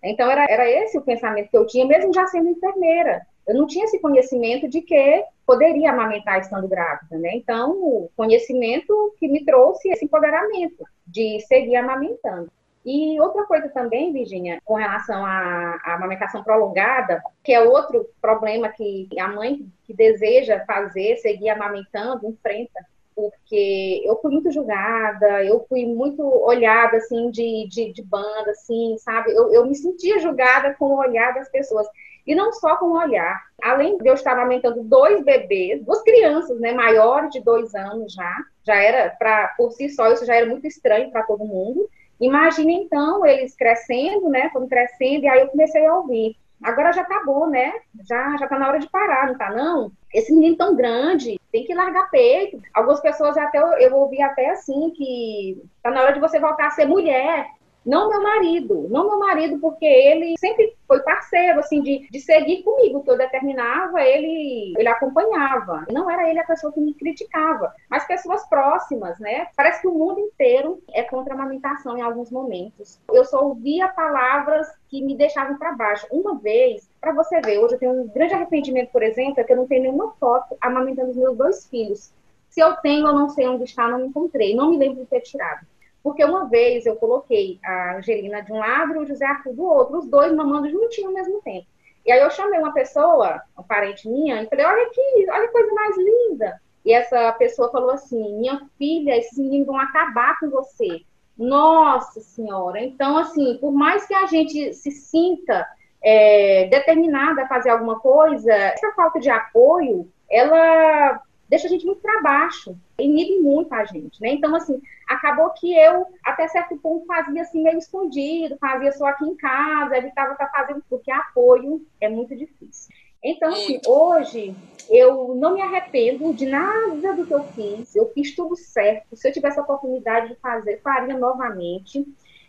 Então, 0.02 0.30
era, 0.30 0.46
era 0.48 0.70
esse 0.70 0.96
o 0.98 1.02
pensamento 1.02 1.50
que 1.50 1.56
eu 1.56 1.66
tinha, 1.66 1.86
mesmo 1.86 2.12
já 2.12 2.26
sendo 2.26 2.48
enfermeira. 2.48 3.26
Eu 3.46 3.54
não 3.54 3.66
tinha 3.66 3.84
esse 3.84 3.98
conhecimento 4.00 4.68
de 4.68 4.82
que 4.82 5.24
poderia 5.46 5.90
amamentar 5.90 6.40
estando 6.40 6.66
grávida, 6.66 7.16
né? 7.18 7.30
Então, 7.34 7.72
o 7.72 8.10
conhecimento 8.16 9.14
que 9.18 9.28
me 9.28 9.44
trouxe 9.44 9.88
esse 9.88 10.04
empoderamento 10.04 10.84
de 11.06 11.40
seguir 11.40 11.76
amamentando. 11.76 12.50
E 12.84 13.20
outra 13.20 13.44
coisa 13.46 13.68
também, 13.68 14.12
Virginia, 14.12 14.60
com 14.64 14.74
relação 14.74 15.26
à, 15.26 15.76
à, 15.84 15.94
amamentação 15.94 16.44
prolongada, 16.44 17.20
que 17.42 17.52
é 17.52 17.60
outro 17.60 18.08
problema 18.20 18.68
que 18.68 19.08
a 19.18 19.26
mãe 19.26 19.66
que 19.84 19.92
deseja 19.92 20.64
fazer, 20.64 21.16
seguir 21.16 21.50
amamentando, 21.50 22.28
enfrenta, 22.28 22.86
porque 23.16 24.02
eu 24.04 24.20
fui 24.20 24.30
muito 24.30 24.52
julgada, 24.52 25.42
eu 25.42 25.64
fui 25.66 25.86
muito 25.86 26.22
olhada, 26.22 26.98
assim, 26.98 27.30
de, 27.30 27.66
de, 27.66 27.90
de 27.94 28.02
banda, 28.02 28.50
assim, 28.50 28.94
sabe? 28.98 29.32
Eu, 29.32 29.50
eu 29.50 29.66
me 29.66 29.74
sentia 29.74 30.18
julgada 30.18 30.74
com 30.74 30.84
o 30.84 30.98
olhar 30.98 31.32
das 31.32 31.48
pessoas. 31.48 31.86
E 32.26 32.34
não 32.34 32.52
só 32.52 32.76
com 32.76 32.86
o 32.86 32.98
olhar. 32.98 33.42
Além 33.62 33.96
de 33.96 34.06
eu 34.06 34.14
estar 34.14 34.32
amamentando 34.32 34.82
dois 34.84 35.24
bebês, 35.24 35.82
duas 35.82 36.02
crianças, 36.02 36.60
né, 36.60 36.72
maiores 36.72 37.30
de 37.30 37.40
dois 37.40 37.74
anos 37.74 38.12
já, 38.12 38.36
já 38.62 38.74
era, 38.74 39.10
para 39.18 39.48
por 39.56 39.72
si 39.72 39.88
só, 39.88 40.12
isso 40.12 40.26
já 40.26 40.34
era 40.34 40.44
muito 40.46 40.66
estranho 40.66 41.10
para 41.10 41.22
todo 41.22 41.46
mundo. 41.46 41.88
Imagina, 42.20 42.72
então, 42.72 43.24
eles 43.24 43.56
crescendo, 43.56 44.28
né, 44.28 44.50
foram 44.52 44.68
crescendo, 44.68 45.24
e 45.24 45.28
aí 45.28 45.40
eu 45.40 45.48
comecei 45.48 45.86
a 45.86 45.96
ouvir. 45.96 46.36
Agora 46.62 46.92
já 46.92 47.04
tá 47.04 47.22
bom, 47.24 47.46
né? 47.48 47.72
Já, 48.08 48.36
já 48.38 48.46
tá 48.48 48.58
na 48.58 48.68
hora 48.68 48.78
de 48.78 48.88
parar, 48.88 49.28
não 49.28 49.36
tá 49.36 49.50
não? 49.50 49.92
Esse 50.12 50.32
menino 50.32 50.56
tão 50.56 50.74
grande, 50.74 51.38
tem 51.52 51.64
que 51.64 51.74
largar 51.74 52.10
peito. 52.10 52.60
Algumas 52.74 53.00
pessoas 53.00 53.36
até, 53.36 53.58
eu 53.58 53.94
ouvi 53.94 54.22
até 54.22 54.50
assim, 54.50 54.90
que 54.90 55.62
tá 55.82 55.90
na 55.90 56.02
hora 56.02 56.12
de 56.12 56.20
você 56.20 56.40
voltar 56.40 56.68
a 56.68 56.70
ser 56.70 56.86
mulher. 56.86 57.46
Não 57.86 58.08
meu 58.08 58.20
marido, 58.20 58.88
não 58.90 59.06
meu 59.06 59.18
marido, 59.20 59.60
porque 59.60 59.86
ele 59.86 60.34
sempre 60.38 60.76
foi 60.88 61.00
parceiro, 61.00 61.60
assim, 61.60 61.80
de, 61.80 62.08
de 62.10 62.20
seguir 62.20 62.64
comigo. 62.64 63.04
Que 63.04 63.10
eu 63.12 63.16
determinava, 63.16 64.02
ele, 64.02 64.74
ele 64.76 64.88
acompanhava. 64.88 65.86
Não 65.92 66.10
era 66.10 66.28
ele 66.28 66.40
a 66.40 66.46
pessoa 66.46 66.72
que 66.72 66.80
me 66.80 66.92
criticava, 66.94 67.72
mas 67.88 68.04
pessoas 68.06 68.44
próximas, 68.48 69.18
né? 69.20 69.46
Parece 69.56 69.80
que 69.80 69.86
o 69.88 69.94
mundo 69.94 70.18
inteiro 70.18 70.82
é 70.92 71.04
contra 71.04 71.32
a 71.32 71.36
amamentação 71.36 71.96
em 71.96 72.02
alguns 72.02 72.30
momentos. 72.30 73.00
Eu 73.12 73.24
só 73.24 73.44
ouvia 73.44 73.86
palavras 73.88 74.66
que 74.88 75.00
me 75.00 75.16
deixavam 75.16 75.56
para 75.56 75.72
baixo. 75.72 76.08
Uma 76.10 76.36
vez, 76.36 76.90
para 77.00 77.12
você 77.12 77.40
ver, 77.40 77.58
hoje 77.58 77.74
eu 77.74 77.78
tenho 77.78 77.92
um 77.92 78.08
grande 78.08 78.34
arrependimento, 78.34 78.90
por 78.90 79.02
exemplo, 79.04 79.40
é 79.40 79.44
que 79.44 79.52
eu 79.52 79.56
não 79.56 79.66
tenho 79.68 79.82
nenhuma 79.82 80.12
foto 80.18 80.56
amamentando 80.60 81.10
os 81.10 81.16
meus 81.16 81.36
dois 81.36 81.68
filhos. 81.68 82.12
Se 82.48 82.60
eu 82.60 82.74
tenho, 82.76 83.06
eu 83.06 83.12
não 83.12 83.28
sei 83.28 83.46
onde 83.46 83.64
está, 83.64 83.86
não 83.86 84.06
encontrei. 84.06 84.56
Não 84.56 84.70
me 84.70 84.78
lembro 84.78 85.02
de 85.02 85.06
ter 85.06 85.20
tirado. 85.20 85.66
Porque 86.06 86.24
uma 86.24 86.44
vez 86.44 86.86
eu 86.86 86.94
coloquei 86.94 87.58
a 87.64 87.96
Angelina 87.96 88.40
de 88.40 88.52
um 88.52 88.58
lado 88.58 88.94
e 88.94 88.98
o 88.98 89.06
José 89.06 89.26
Arthur 89.26 89.52
do 89.54 89.64
outro, 89.64 89.98
os 89.98 90.06
dois 90.06 90.32
mamando 90.32 90.70
juntinho 90.70 91.08
ao 91.08 91.12
mesmo 91.12 91.42
tempo. 91.42 91.66
E 92.06 92.12
aí 92.12 92.20
eu 92.20 92.30
chamei 92.30 92.60
uma 92.60 92.72
pessoa, 92.72 93.42
um 93.58 93.64
parente 93.64 94.08
minha, 94.08 94.40
e 94.40 94.46
falei, 94.46 94.64
olha 94.66 94.86
aqui, 94.86 95.26
olha 95.28 95.46
que 95.48 95.52
coisa 95.52 95.74
mais 95.74 95.96
linda. 95.98 96.60
E 96.84 96.92
essa 96.92 97.32
pessoa 97.32 97.72
falou 97.72 97.90
assim, 97.90 98.38
minha 98.38 98.68
filha, 98.78 99.16
esses 99.16 99.36
meninos 99.36 99.66
vão 99.66 99.80
acabar 99.80 100.38
com 100.38 100.48
você. 100.48 101.00
Nossa 101.36 102.20
Senhora! 102.20 102.80
Então, 102.80 103.18
assim, 103.18 103.58
por 103.60 103.72
mais 103.72 104.06
que 104.06 104.14
a 104.14 104.26
gente 104.26 104.74
se 104.74 104.92
sinta 104.92 105.66
é, 106.00 106.68
determinada 106.70 107.42
a 107.42 107.48
fazer 107.48 107.70
alguma 107.70 107.98
coisa, 107.98 108.52
essa 108.52 108.92
falta 108.92 109.18
de 109.18 109.28
apoio, 109.28 110.08
ela 110.30 111.20
deixa 111.48 111.66
a 111.66 111.70
gente 111.70 111.86
muito 111.86 112.00
para 112.00 112.22
baixo, 112.22 112.76
inibe 112.98 113.40
muito 113.40 113.72
a 113.74 113.84
gente, 113.84 114.20
né? 114.20 114.30
Então, 114.30 114.54
assim, 114.54 114.80
acabou 115.08 115.50
que 115.50 115.72
eu, 115.76 116.06
até 116.24 116.48
certo 116.48 116.76
ponto, 116.76 117.06
fazia 117.06 117.42
assim 117.42 117.62
meio 117.62 117.78
escondido, 117.78 118.56
fazia 118.58 118.92
só 118.92 119.06
aqui 119.06 119.24
em 119.24 119.36
casa, 119.36 119.96
evitava 119.96 120.32
estar 120.32 120.50
fazendo, 120.50 120.82
porque 120.88 121.10
apoio 121.10 121.84
é 122.00 122.08
muito 122.08 122.34
difícil. 122.36 122.94
Então, 123.22 123.50
assim, 123.50 123.80
hoje 123.86 124.54
eu 124.88 125.34
não 125.34 125.54
me 125.54 125.60
arrependo 125.60 126.32
de 126.32 126.46
nada 126.46 127.12
do 127.12 127.26
que 127.26 127.34
eu 127.34 127.44
fiz, 127.44 127.94
eu 127.96 128.10
fiz 128.12 128.34
tudo 128.34 128.56
certo. 128.56 129.16
Se 129.16 129.28
eu 129.28 129.32
tivesse 129.32 129.58
a 129.58 129.62
oportunidade 129.62 130.28
de 130.28 130.36
fazer, 130.36 130.80
faria 130.80 131.16
novamente. 131.16 132.06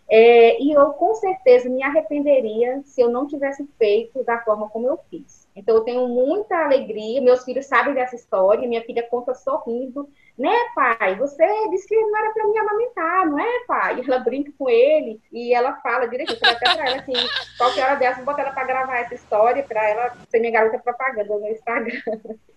É, 0.10 0.62
e 0.62 0.72
eu 0.72 0.92
com 0.92 1.14
certeza 1.16 1.70
me 1.70 1.84
arrependeria 1.84 2.82
se 2.86 3.02
eu 3.02 3.10
não 3.10 3.28
tivesse 3.28 3.68
feito 3.78 4.24
da 4.24 4.40
forma 4.40 4.70
como 4.70 4.88
eu 4.88 4.98
fiz. 5.10 5.48
Então 5.54 5.76
eu 5.76 5.82
tenho 5.82 6.08
muita 6.08 6.56
alegria, 6.64 7.20
meus 7.20 7.44
filhos 7.44 7.66
sabem 7.66 7.94
dessa 7.94 8.16
história, 8.16 8.68
minha 8.68 8.84
filha 8.84 9.04
conta 9.10 9.34
sorrindo, 9.34 10.08
né, 10.38 10.54
pai? 10.76 11.16
Você 11.16 11.46
disse 11.72 11.88
que 11.88 11.96
não 11.96 12.18
era 12.18 12.32
para 12.32 12.48
me 12.48 12.58
amamentar, 12.58 13.26
não 13.26 13.40
é, 13.40 13.66
pai? 13.68 14.02
Ela 14.08 14.20
brinca 14.20 14.52
com 14.58 14.70
ele 14.70 15.20
e 15.32 15.54
ela 15.54 15.74
fala 15.82 16.08
direitinho, 16.08 16.40
eu 16.42 16.52
até 16.52 16.74
para 16.74 16.86
ela 16.86 16.98
assim, 17.02 17.14
qualquer 17.58 17.86
hora 17.86 17.96
dessa, 17.96 18.18
vou 18.18 18.26
botar 18.26 18.44
ela 18.44 18.52
para 18.52 18.68
gravar 18.68 19.00
essa 19.00 19.16
história 19.16 19.64
para 19.64 19.90
ela 19.90 20.16
ser 20.30 20.40
minha 20.40 20.54
garota 20.54 20.80
propaganda 20.80 21.38
no 21.38 21.48
Instagram. 21.50 22.02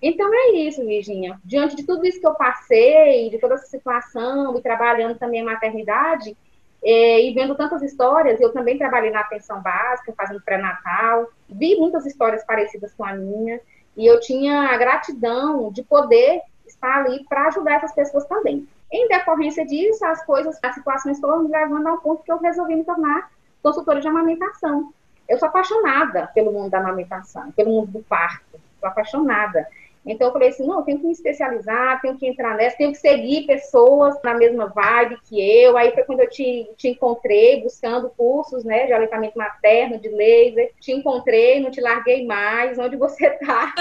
Então 0.03 0.31
é 0.33 0.53
isso, 0.53 0.85
Virginia. 0.85 1.39
Diante 1.45 1.77
de 1.77 1.85
tudo 1.85 2.07
isso 2.07 2.21
que 2.21 2.27
eu 2.27 2.35
passei, 2.35 3.29
de 3.29 3.39
toda 3.39 3.55
essa 3.55 3.67
situação 3.67 4.57
e 4.57 4.63
trabalhando 4.63 5.19
também 5.19 5.41
a 5.41 5.45
maternidade, 5.45 6.37
é, 6.83 7.23
e 7.23 7.35
vendo 7.35 7.55
tantas 7.55 7.83
histórias, 7.83 8.41
eu 8.41 8.53
também 8.53 8.79
trabalhei 8.79 9.11
na 9.11 9.21
atenção 9.21 9.61
básica, 9.61 10.15
fazendo 10.17 10.41
pré-natal, 10.41 11.29
vi 11.49 11.77
muitas 11.77 12.07
histórias 12.07 12.45
parecidas 12.45 12.95
com 12.95 13.05
a 13.05 13.13
minha, 13.13 13.61
e 13.97 14.07
eu 14.07 14.19
tinha 14.21 14.71
a 14.71 14.77
gratidão 14.79 15.71
de 15.71 15.83
poder 15.83 16.41
estar 16.67 17.05
ali 17.05 17.25
para 17.29 17.49
ajudar 17.49 17.75
essas 17.75 17.93
pessoas 17.93 18.25
também. 18.27 18.67
Em 18.91 19.09
decorrência 19.09 19.65
disso, 19.67 20.05
as 20.05 20.25
coisas, 20.25 20.59
as 20.63 20.75
situações 20.75 21.21
foram 21.21 21.43
me 21.43 21.51
levando 21.51 21.87
ao 21.87 21.99
ponto 21.99 22.23
que 22.23 22.33
eu 22.33 22.39
resolvi 22.39 22.77
me 22.77 22.85
tornar 22.85 23.31
consultora 23.63 24.01
de 24.01 24.09
amamentação. 24.09 24.93
Eu 25.29 25.39
sou 25.39 25.49
apaixonada 25.49 26.29
pelo 26.35 26.53
mundo 26.53 26.71
da 26.71 26.79
amamentação, 26.79 27.53
pelo 27.53 27.71
mundo 27.71 27.93
do 27.93 28.03
parto, 28.03 28.59
sou 28.81 28.89
apaixonada. 28.89 29.67
Então 30.05 30.29
eu 30.29 30.33
falei 30.33 30.49
assim, 30.49 30.67
não, 30.67 30.83
tenho 30.83 30.99
que 30.99 31.07
me 31.07 31.13
especializar, 31.13 32.01
tenho 32.01 32.17
que 32.17 32.27
entrar 32.27 32.57
nessa, 32.57 32.77
tenho 32.77 32.93
que 32.93 32.99
seguir 32.99 33.47
pessoas 33.47 34.15
na 34.25 34.35
mesma 34.35 34.67
vibe 34.67 35.19
que 35.29 35.41
eu. 35.41 35.77
Aí 35.77 35.93
foi 35.93 36.05
quando 36.05 36.21
eu 36.21 36.31
te, 36.31 36.71
te 36.77 36.89
encontrei 36.89 37.63
buscando 37.63 38.09
cursos, 38.11 38.65
né, 38.65 38.87
de 38.87 38.93
aleitamento 38.93 39.37
materno, 39.37 39.99
de 39.99 40.09
laser. 40.09 40.73
Te 40.81 40.93
encontrei, 40.93 41.61
não 41.61 41.71
te 41.71 41.81
larguei 41.81 42.25
mais. 42.25 42.79
Onde 42.79 42.97
você 42.97 43.31
tá? 43.31 43.75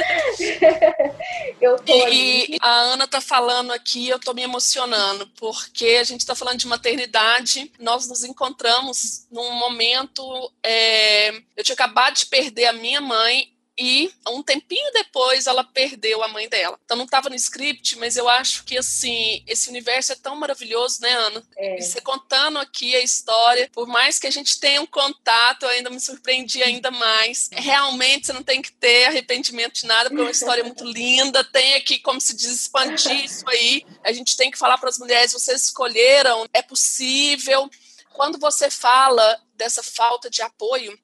eu 1.61 1.77
tô 1.77 1.95
e, 1.95 2.01
ali. 2.01 2.57
a 2.61 2.69
Ana 2.69 3.07
tá 3.07 3.21
falando 3.21 3.71
aqui, 3.71 4.09
eu 4.09 4.19
tô 4.19 4.33
me 4.33 4.43
emocionando, 4.43 5.25
porque 5.39 5.97
a 5.99 6.03
gente 6.03 6.25
tá 6.25 6.35
falando 6.35 6.57
de 6.57 6.67
maternidade. 6.67 7.71
Nós 7.79 8.09
nos 8.09 8.25
encontramos 8.25 9.25
num 9.31 9.53
momento. 9.53 10.51
É, 10.61 11.29
eu 11.55 11.63
tinha 11.63 11.75
acabado 11.75 12.15
de 12.15 12.25
perder 12.25 12.65
a 12.65 12.73
minha 12.73 12.99
mãe 12.99 13.49
e 13.79 14.11
um 14.27 14.43
tempinho 14.43 14.91
depois 14.91 15.47
ela 15.47 15.63
perdeu 15.63 16.21
a 16.21 16.27
mãe 16.27 16.49
dela. 16.49 16.77
Então 16.83 16.97
não 16.97 17.05
estava 17.05 17.29
no 17.29 17.35
script, 17.35 17.97
mas 17.97 18.17
eu 18.17 18.27
acho 18.27 18.65
que 18.65 18.77
assim, 18.77 19.41
esse 19.47 19.69
universo 19.69 20.11
é 20.11 20.15
tão 20.15 20.35
maravilhoso, 20.35 21.01
né, 21.01 21.13
Ana? 21.13 21.41
É. 21.55 21.79
E 21.79 21.81
você 21.81 22.01
contando 22.01 22.59
aqui 22.59 22.93
a 22.93 23.01
história, 23.01 23.69
por 23.71 23.87
mais 23.87 24.19
que 24.19 24.27
a 24.27 24.31
gente 24.31 24.59
tenha 24.59 24.81
um 24.81 24.85
contato, 24.85 25.63
eu 25.63 25.69
ainda 25.69 25.89
me 25.89 25.99
surpreendi 25.99 26.61
ainda 26.61 26.91
mais. 26.91 27.49
Realmente 27.53 28.27
você 28.27 28.33
não 28.33 28.43
tem 28.43 28.61
que 28.61 28.73
ter 28.73 29.05
arrependimento 29.05 29.75
de 29.75 29.85
nada, 29.85 30.09
porque 30.09 30.21
é 30.21 30.25
uma 30.25 30.31
história 30.31 30.63
muito 30.63 30.83
linda, 30.91 31.41
tem 31.45 31.75
aqui 31.75 31.99
como 31.99 32.19
se 32.19 32.35
diz 32.35 32.47
expandir 32.47 33.23
isso 33.23 33.47
aí. 33.47 33.85
A 34.03 34.11
gente 34.11 34.35
tem 34.35 34.51
que 34.51 34.57
falar 34.57 34.77
para 34.77 34.89
as 34.89 34.99
mulheres, 34.99 35.31
vocês 35.31 35.63
escolheram, 35.63 36.45
é 36.53 36.61
possível. 36.61 37.69
Quando 38.11 38.37
você 38.37 38.69
fala 38.69 39.41
dessa 39.53 39.81
falta 39.81 40.29
de 40.29 40.41
apoio, 40.41 40.99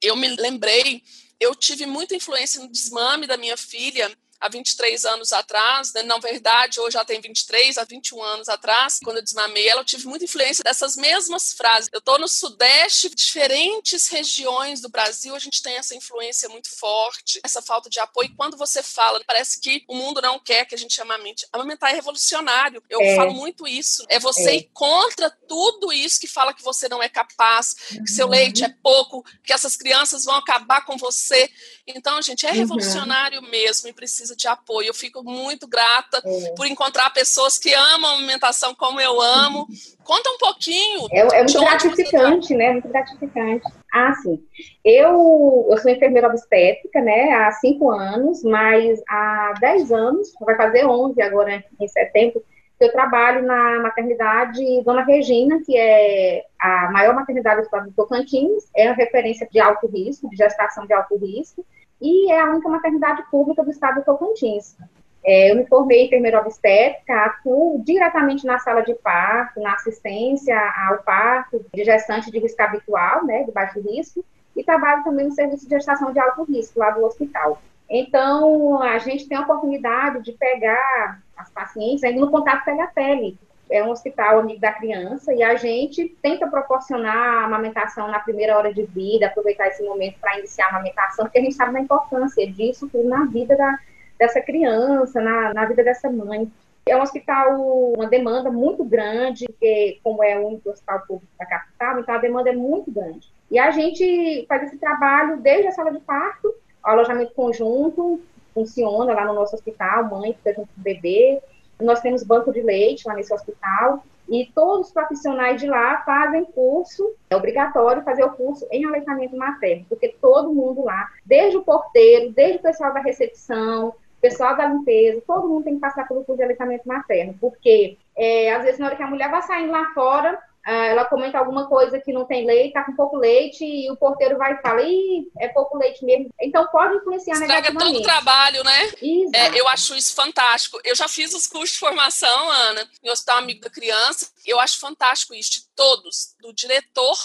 eu 0.00 0.16
me 0.16 0.28
lembrei 0.28 1.02
eu 1.44 1.54
tive 1.54 1.86
muita 1.86 2.16
influência 2.16 2.60
no 2.60 2.68
desmame 2.68 3.26
da 3.26 3.36
minha 3.36 3.56
filha 3.56 4.10
há 4.44 4.48
23 4.48 5.06
anos 5.06 5.32
atrás, 5.32 5.92
né? 5.94 6.02
na 6.02 6.18
verdade, 6.18 6.78
hoje 6.78 6.96
ela 6.96 7.04
tem 7.04 7.18
23, 7.18 7.78
há 7.78 7.84
21 7.84 8.22
anos 8.22 8.48
atrás, 8.50 8.98
quando 9.02 9.16
eu 9.16 9.22
desmamei 9.22 9.66
ela, 9.66 9.80
eu 9.80 9.84
tive 9.86 10.06
muita 10.06 10.26
influência 10.26 10.62
dessas 10.62 10.96
mesmas 10.96 11.54
frases. 11.54 11.88
Eu 11.90 11.98
estou 11.98 12.18
no 12.18 12.28
Sudeste, 12.28 13.08
diferentes 13.08 14.06
regiões 14.08 14.82
do 14.82 14.90
Brasil, 14.90 15.34
a 15.34 15.38
gente 15.38 15.62
tem 15.62 15.76
essa 15.76 15.94
influência 15.94 16.46
muito 16.50 16.70
forte, 16.70 17.40
essa 17.42 17.62
falta 17.62 17.88
de 17.88 17.98
apoio. 17.98 18.28
E 18.28 18.34
quando 18.34 18.54
você 18.58 18.82
fala, 18.82 19.18
parece 19.26 19.58
que 19.60 19.82
o 19.88 19.96
mundo 19.96 20.20
não 20.20 20.38
quer 20.38 20.66
que 20.66 20.74
a 20.74 20.78
gente 20.78 21.00
amamente. 21.00 21.46
Amamentar 21.50 21.92
é 21.92 21.94
revolucionário. 21.94 22.82
Eu 22.90 23.00
é. 23.00 23.16
falo 23.16 23.32
muito 23.32 23.66
isso. 23.66 24.04
É 24.10 24.18
você 24.18 24.50
é. 24.50 24.56
ir 24.56 24.70
contra 24.74 25.30
tudo 25.30 25.90
isso 25.90 26.20
que 26.20 26.26
fala 26.26 26.52
que 26.52 26.62
você 26.62 26.86
não 26.86 27.02
é 27.02 27.08
capaz, 27.08 27.74
que 27.74 28.08
seu 28.08 28.28
leite 28.28 28.62
é 28.62 28.68
pouco, 28.82 29.24
que 29.42 29.54
essas 29.54 29.74
crianças 29.74 30.24
vão 30.24 30.34
acabar 30.34 30.84
com 30.84 30.98
você. 30.98 31.50
Então, 31.86 32.20
gente, 32.20 32.44
é 32.44 32.50
uhum. 32.50 32.56
revolucionário 32.56 33.40
uhum. 33.40 33.48
mesmo 33.48 33.88
e 33.88 33.92
precisa 33.92 34.33
de 34.36 34.48
apoio. 34.48 34.88
Eu 34.88 34.94
fico 34.94 35.22
muito 35.22 35.66
grata 35.66 36.22
é. 36.24 36.54
por 36.56 36.66
encontrar 36.66 37.10
pessoas 37.10 37.58
que 37.58 37.72
amam 37.72 38.10
a 38.10 38.14
alimentação 38.14 38.74
como 38.74 39.00
eu 39.00 39.20
amo. 39.20 39.66
Conta 40.04 40.30
um 40.30 40.38
pouquinho. 40.38 41.06
É, 41.10 41.20
é 41.20 41.38
muito 41.38 41.60
gratificante, 41.60 42.48
tá. 42.48 42.54
né? 42.54 42.72
Muito 42.72 42.88
gratificante. 42.88 43.64
Ah, 43.92 44.12
sim. 44.14 44.42
Eu, 44.84 45.68
eu 45.70 45.78
sou 45.78 45.90
enfermeira 45.90 46.28
obstétrica, 46.28 47.00
né, 47.00 47.32
há 47.32 47.52
cinco 47.52 47.90
anos, 47.90 48.42
mas 48.42 49.00
há 49.08 49.54
dez 49.60 49.92
anos, 49.92 50.32
vai 50.40 50.56
fazer 50.56 50.84
onze 50.84 51.22
agora 51.22 51.64
em 51.80 51.88
setembro, 51.88 52.42
eu 52.80 52.90
trabalho 52.90 53.42
na 53.46 53.80
maternidade 53.80 54.60
Dona 54.84 55.04
Regina, 55.04 55.60
que 55.64 55.76
é 55.76 56.44
a 56.60 56.90
maior 56.90 57.14
maternidade 57.14 57.60
do 57.60 57.64
estado 57.64 57.86
do 57.86 57.94
Tocantins, 57.94 58.64
é 58.76 58.88
a 58.88 58.92
referência 58.92 59.48
de 59.50 59.60
alto 59.60 59.86
risco, 59.86 60.28
de 60.28 60.36
gestação 60.36 60.86
de 60.86 60.92
alto 60.92 61.16
risco, 61.16 61.64
e 62.04 62.30
é 62.30 62.38
a 62.38 62.50
única 62.50 62.68
maternidade 62.68 63.22
pública 63.30 63.64
do 63.64 63.70
estado 63.70 64.00
do 64.00 64.04
Tocantins. 64.04 64.76
É, 65.24 65.50
eu 65.50 65.56
me 65.56 65.66
formei 65.66 66.04
enfermeira 66.04 66.38
obstétrica, 66.38 67.14
atuo 67.24 67.82
diretamente 67.82 68.44
na 68.44 68.58
sala 68.58 68.82
de 68.82 68.94
parto, 68.96 69.58
na 69.58 69.72
assistência 69.72 70.54
ao 70.86 70.98
parto 70.98 71.64
de 71.72 71.82
gestante 71.82 72.30
de 72.30 72.38
risco 72.38 72.60
habitual, 72.62 73.24
né, 73.24 73.44
de 73.44 73.50
baixo 73.50 73.80
risco, 73.80 74.22
e 74.54 74.62
trabalho 74.62 75.02
também 75.02 75.24
no 75.24 75.32
serviço 75.32 75.66
de 75.66 75.74
gestação 75.74 76.12
de 76.12 76.20
alto 76.20 76.44
risco, 76.44 76.78
lá 76.78 76.90
do 76.90 77.02
hospital. 77.02 77.58
Então, 77.88 78.82
a 78.82 78.98
gente 78.98 79.26
tem 79.26 79.38
a 79.38 79.40
oportunidade 79.40 80.22
de 80.22 80.32
pegar 80.32 81.22
as 81.34 81.50
pacientes 81.50 82.04
ainda 82.04 82.20
no 82.20 82.30
contato 82.30 82.64
pele 82.64 82.82
a 82.82 82.86
pele. 82.86 83.38
É 83.70 83.82
um 83.82 83.90
hospital 83.90 84.40
amigo 84.40 84.60
da 84.60 84.72
criança 84.72 85.32
e 85.32 85.42
a 85.42 85.54
gente 85.56 86.08
tenta 86.20 86.46
proporcionar 86.46 87.16
a 87.16 87.44
amamentação 87.44 88.08
na 88.08 88.20
primeira 88.20 88.56
hora 88.56 88.72
de 88.72 88.82
vida, 88.82 89.26
aproveitar 89.26 89.68
esse 89.68 89.82
momento 89.82 90.18
para 90.20 90.38
iniciar 90.38 90.66
a 90.66 90.68
amamentação, 90.70 91.24
porque 91.24 91.38
a 91.38 91.42
gente 91.42 91.54
sabe 91.54 91.72
da 91.72 91.80
importância 91.80 92.46
disso 92.50 92.90
na 93.04 93.24
vida 93.24 93.56
da, 93.56 93.78
dessa 94.18 94.40
criança, 94.40 95.20
na, 95.20 95.54
na 95.54 95.64
vida 95.64 95.82
dessa 95.82 96.10
mãe. 96.10 96.50
É 96.86 96.94
um 96.96 97.00
hospital, 97.00 97.58
uma 97.96 98.06
demanda 98.06 98.50
muito 98.50 98.84
grande, 98.84 99.46
porque 99.46 99.98
como 100.04 100.22
é 100.22 100.38
o 100.38 100.48
único 100.48 100.68
hospital 100.68 101.00
público 101.06 101.32
da 101.38 101.46
capital, 101.46 102.00
então 102.00 102.14
a 102.14 102.18
demanda 102.18 102.50
é 102.50 102.54
muito 102.54 102.90
grande. 102.90 103.32
E 103.50 103.58
a 103.58 103.70
gente 103.70 104.44
faz 104.46 104.64
esse 104.64 104.76
trabalho 104.76 105.38
desde 105.38 105.68
a 105.68 105.72
sala 105.72 105.90
de 105.90 106.00
parto, 106.00 106.48
o 106.48 106.88
alojamento 106.88 107.32
conjunto, 107.32 108.20
funciona 108.52 109.12
lá 109.14 109.24
no 109.24 109.34
nosso 109.34 109.54
hospital, 109.56 110.04
mãe 110.04 110.34
fica 110.34 110.54
junto 110.54 110.68
com 110.74 110.80
o 110.80 110.84
bebê. 110.84 111.42
Nós 111.80 112.00
temos 112.00 112.22
banco 112.22 112.52
de 112.52 112.62
leite 112.62 113.06
lá 113.06 113.14
nesse 113.14 113.32
hospital. 113.32 114.04
e 114.26 114.50
todos 114.54 114.86
os 114.86 114.92
profissionais 114.92 115.60
de 115.60 115.66
lá 115.66 116.02
fazem 116.02 116.46
curso, 116.46 117.14
é 117.28 117.36
obrigatório 117.36 118.02
fazer 118.02 118.24
o 118.24 118.30
curso 118.30 118.66
em 118.70 118.86
aleitamento 118.86 119.36
materno, 119.36 119.84
porque 119.86 120.16
todo 120.18 120.54
mundo 120.54 120.82
lá, 120.82 121.10
desde 121.26 121.58
o 121.58 121.62
porteiro, 121.62 122.32
desde 122.32 122.56
o 122.56 122.62
pessoal 122.62 122.94
da 122.94 123.00
recepção, 123.00 123.92
pessoal 124.24 124.56
da 124.56 124.66
limpeza, 124.66 125.22
todo 125.26 125.46
mundo 125.46 125.64
tem 125.64 125.74
que 125.74 125.80
passar 125.80 126.08
pelo 126.08 126.24
curso 126.24 126.38
de 126.38 126.44
aleitamento 126.44 126.88
materno, 126.88 127.36
porque 127.38 127.98
é, 128.16 128.54
às 128.54 128.64
vezes 128.64 128.80
na 128.80 128.86
hora 128.86 128.96
que 128.96 129.02
a 129.02 129.06
mulher 129.06 129.30
vai 129.30 129.42
saindo 129.42 129.70
lá 129.70 129.92
fora, 129.92 130.38
ela 130.66 131.04
comenta 131.04 131.38
alguma 131.38 131.68
coisa 131.68 132.00
que 132.00 132.12
não 132.12 132.24
tem 132.24 132.46
leite, 132.46 132.72
tá 132.72 132.84
com 132.84 132.96
pouco 132.96 133.16
leite, 133.16 133.64
e 133.64 133.90
o 133.90 133.96
porteiro 133.96 134.38
vai 134.38 134.54
e 134.54 134.62
fala, 134.62 134.82
Ih, 134.82 135.30
é 135.38 135.48
pouco 135.48 135.76
leite 135.76 136.04
mesmo. 136.04 136.30
Então 136.40 136.66
pode 136.68 136.96
influenciar 136.96 137.34
Estraga 137.34 137.54
negativamente. 137.54 137.92
todo 137.92 138.00
o 138.00 138.02
trabalho, 138.02 138.64
né? 138.64 138.92
É, 139.34 139.60
eu 139.60 139.68
acho 139.68 139.94
isso 139.94 140.14
fantástico. 140.14 140.80
Eu 140.84 140.96
já 140.96 141.06
fiz 141.08 141.34
os 141.34 141.46
cursos 141.46 141.72
de 141.72 141.78
formação, 141.80 142.50
Ana, 142.50 142.88
em 143.02 143.10
Hospital 143.10 143.38
Amigo 143.38 143.60
da 143.60 143.70
Criança. 143.70 144.30
Eu 144.46 144.58
acho 144.58 144.80
fantástico 144.80 145.34
isso, 145.34 145.50
de 145.52 145.60
todos, 145.76 146.34
do 146.40 146.52
diretor 146.52 147.16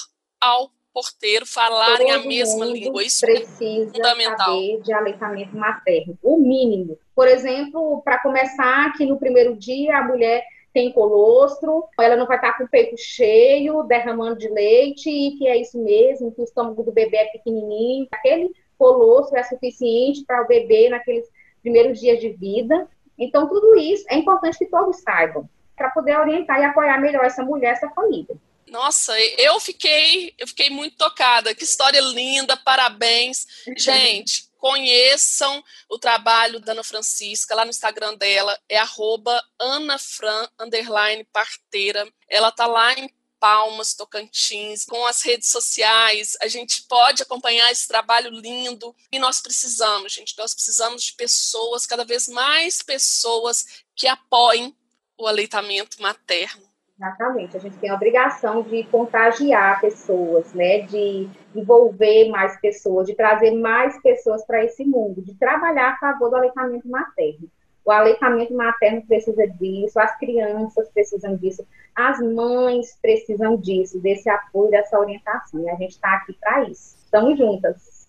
ao 0.42 0.72
porteiro 0.94 1.46
falarem 1.46 2.08
Todo 2.08 2.24
a 2.24 2.28
mesma 2.28 2.66
língua. 2.66 3.04
Isso 3.04 3.26
precisa 3.26 3.90
é 3.90 3.94
fundamental. 3.94 4.56
saber 4.56 4.82
de 4.82 4.94
aleitamento 4.94 5.56
materno, 5.56 6.18
o 6.22 6.38
mínimo. 6.40 6.98
Por 7.16 7.28
exemplo, 7.28 8.02
para 8.04 8.20
começar, 8.20 8.92
que 8.98 9.06
no 9.06 9.20
primeiro 9.20 9.56
dia 9.56 9.98
a 9.98 10.04
mulher 10.04 10.44
tem 10.80 10.94
colostro, 10.94 11.84
ela 12.00 12.16
não 12.16 12.26
vai 12.26 12.38
estar 12.38 12.58
com 12.58 12.64
o 12.64 12.70
peito 12.70 12.96
cheio, 12.98 13.84
derramando 13.84 14.38
de 14.38 14.48
leite, 14.48 15.10
e 15.10 15.38
que 15.38 15.46
é 15.46 15.60
isso 15.60 15.78
mesmo, 15.78 16.32
que 16.32 16.40
o 16.40 16.46
estômago 16.46 16.84
do 16.84 16.92
bebê 16.94 17.18
é 17.18 17.26
pequenininho. 17.26 18.08
Aquele 18.10 18.50
colostro 18.78 19.38
é 19.38 19.44
suficiente 19.44 20.24
para 20.26 20.42
o 20.42 20.48
bebê 20.48 20.88
naqueles 20.88 21.28
primeiros 21.62 22.00
dias 22.00 22.22
de 22.22 22.30
vida. 22.30 22.88
Então, 23.18 23.50
tudo 23.50 23.76
isso 23.76 24.06
é 24.10 24.16
importante 24.16 24.58
que 24.58 24.68
todos 24.68 25.02
saibam, 25.02 25.50
para 25.76 25.90
poder 25.90 26.18
orientar 26.18 26.62
e 26.62 26.64
apoiar 26.64 26.98
melhor 27.02 27.26
essa 27.26 27.44
mulher, 27.44 27.74
essa 27.74 27.90
família. 27.90 28.38
Nossa, 28.66 29.12
eu 29.38 29.60
fiquei, 29.60 30.34
eu 30.38 30.48
fiquei 30.48 30.70
muito 30.70 30.96
tocada. 30.96 31.54
Que 31.54 31.66
história 31.66 32.00
linda, 32.00 32.56
parabéns. 32.56 33.46
Gente, 33.76 34.49
conheçam 34.60 35.64
o 35.90 35.98
trabalho 35.98 36.60
da 36.60 36.74
Ana 36.74 36.84
Francisca 36.84 37.56
lá 37.56 37.64
no 37.64 37.72
Instagram 37.72 38.16
dela, 38.16 38.58
é 38.68 38.78
arroba 38.78 39.42
anafran, 39.58 40.48
underline, 40.60 41.24
parteira. 41.34 42.08
Ela 42.28 42.52
tá 42.52 42.68
lá 42.68 42.94
em 42.94 43.10
Palmas, 43.40 43.94
Tocantins, 43.94 44.84
com 44.84 45.06
as 45.06 45.22
redes 45.22 45.50
sociais, 45.50 46.38
a 46.42 46.48
gente 46.48 46.84
pode 46.90 47.24
acompanhar 47.24 47.72
esse 47.72 47.88
trabalho 47.88 48.30
lindo 48.30 48.94
e 49.10 49.18
nós 49.18 49.42
precisamos, 49.42 50.12
gente, 50.12 50.38
nós 50.38 50.54
precisamos 50.54 51.04
de 51.04 51.14
pessoas, 51.14 51.88
cada 51.88 52.04
vez 52.04 52.28
mais 52.28 52.82
pessoas 52.82 53.84
que 53.96 54.08
apoiem 54.08 54.76
o 55.18 55.26
aleitamento 55.26 56.02
materno. 56.02 56.68
Exatamente, 56.98 57.56
a 57.56 57.60
gente 57.62 57.78
tem 57.78 57.90
a 57.90 57.96
obrigação 57.96 58.62
de 58.62 58.84
contagiar 58.84 59.80
pessoas, 59.80 60.54
né, 60.54 60.82
de 60.82 61.30
envolver 61.56 62.30
mais 62.30 62.60
pessoas, 62.60 63.08
de 63.08 63.16
trazer 63.16 63.52
mais 63.52 64.00
pessoas 64.02 64.46
para 64.46 64.64
esse 64.64 64.86
mundo, 64.86 65.22
de 65.22 65.34
trabalhar 65.36 65.94
a 65.94 65.98
favor 65.98 66.30
do 66.30 66.36
aleitamento 66.36 66.88
materno. 66.88 67.50
O 67.84 67.92
aleitamento 67.92 68.54
materno 68.54 69.02
precisa 69.08 69.48
disso, 69.48 70.00
as 70.00 70.16
crianças 70.20 70.90
precisam 70.90 71.36
disso, 71.36 71.66
as 71.96 72.20
mães 72.20 72.98
precisam 73.02 73.58
disso, 73.58 74.00
desse 74.00 74.30
apoio, 74.30 74.70
dessa 74.70 75.00
orientação. 75.00 75.62
E 75.62 75.70
a 75.70 75.76
gente 75.76 75.92
está 75.92 76.14
aqui 76.16 76.34
para 76.34 76.66
isso. 76.66 76.98
Estamos 77.04 77.38
juntas. 77.38 78.08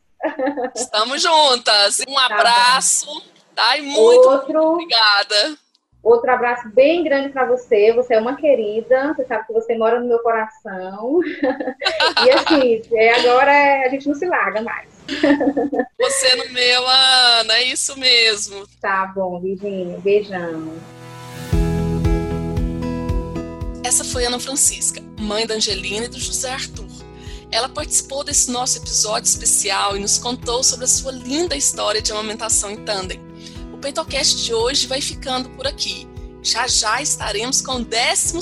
Estamos 0.75 1.23
juntas. 1.23 2.01
Um 2.07 2.15
tá 2.15 2.27
abraço, 2.27 3.07
tá? 3.55 3.79
E 3.79 3.83
muito 3.83 4.29
Outro... 4.29 4.63
obrigada. 4.73 5.57
Outro 6.03 6.31
abraço 6.31 6.69
bem 6.71 7.05
grande 7.05 7.29
para 7.29 7.45
você. 7.45 7.93
Você 7.93 8.15
é 8.15 8.21
uma 8.21 8.35
querida. 8.35 9.13
Você 9.15 9.25
sabe 9.27 9.47
que 9.47 9.53
você 9.53 9.77
mora 9.77 10.01
no 10.01 10.09
meu 10.09 10.19
coração. 10.21 11.21
e 12.27 12.31
assim, 12.31 12.83
é, 12.95 13.21
agora 13.21 13.87
a 13.87 13.89
gente 13.91 14.09
não 14.09 14.15
se 14.15 14.27
larga 14.27 14.63
mais. 14.63 14.89
Você 15.99 16.37
no 16.37 16.53
meu, 16.53 16.87
Ana. 16.87 17.55
É 17.55 17.65
isso 17.65 17.99
mesmo. 17.99 18.67
Tá 18.81 19.07
bom, 19.15 19.41
Virginia. 19.41 19.99
Beijão. 19.99 20.73
Essa 23.85 24.05
foi 24.05 24.25
Ana 24.25 24.39
Francisca, 24.39 25.03
mãe 25.19 25.47
da 25.47 25.55
Angelina 25.55 26.07
e 26.07 26.09
do 26.09 26.19
José 26.19 26.51
Arthur. 26.51 26.87
Ela 27.51 27.69
participou 27.69 28.23
desse 28.23 28.51
nosso 28.51 28.79
episódio 28.79 29.27
especial 29.27 29.97
e 29.97 30.01
nos 30.01 30.17
contou 30.17 30.63
sobre 30.63 30.85
a 30.85 30.89
sua 30.89 31.11
linda 31.11 31.57
história 31.57 32.01
de 32.01 32.13
amamentação 32.13 32.71
em 32.71 32.77
tandem. 32.85 33.30
PeitoCast 33.81 34.45
de 34.45 34.55
hoje 34.55 34.87
vai 34.87 35.01
ficando 35.01 35.49
por 35.51 35.67
aqui. 35.67 36.07
Já 36.43 36.67
já 36.67 37.03
estaremos 37.03 37.61
com 37.61 37.77
o 37.77 37.85
12 37.85 38.39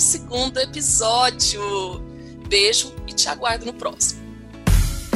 episódio. 0.61 2.01
Beijo 2.47 2.93
e 3.07 3.13
te 3.13 3.27
aguardo 3.29 3.65
no 3.65 3.73
próximo. 3.73 4.19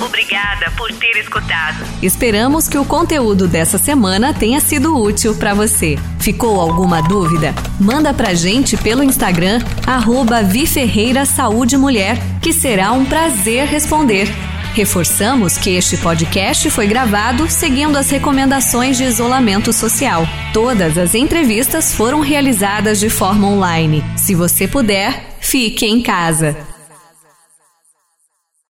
Obrigada 0.01 0.69
por 0.77 0.91
ter 0.93 1.17
escutado. 1.17 1.77
Esperamos 2.01 2.67
que 2.67 2.77
o 2.77 2.83
conteúdo 2.83 3.47
dessa 3.47 3.77
semana 3.77 4.33
tenha 4.33 4.59
sido 4.59 4.97
útil 5.01 5.36
para 5.36 5.53
você. 5.53 5.97
Ficou 6.19 6.59
alguma 6.59 7.01
dúvida? 7.01 7.53
Manda 7.79 8.13
pra 8.13 8.33
gente 8.33 8.75
pelo 8.75 9.03
Instagram, 9.03 9.59
arroba 9.88 10.41
Saúde 11.25 11.77
Mulher, 11.77 12.17
que 12.41 12.51
será 12.51 12.91
um 12.91 13.05
prazer 13.05 13.65
responder. 13.65 14.27
Reforçamos 14.73 15.55
que 15.55 15.69
este 15.69 15.97
podcast 15.97 16.67
foi 16.71 16.88
gravado 16.88 17.47
seguindo 17.47 17.95
as 17.95 18.09
recomendações 18.09 18.97
de 18.97 19.03
isolamento 19.03 19.71
social. 19.71 20.23
Todas 20.51 20.97
as 20.97 21.13
entrevistas 21.13 21.93
foram 21.93 22.21
realizadas 22.21 22.99
de 22.99 23.07
forma 23.07 23.47
online. 23.47 24.03
Se 24.17 24.33
você 24.33 24.67
puder, 24.67 25.38
fique 25.39 25.86
em 25.86 26.01
casa. 26.01 26.72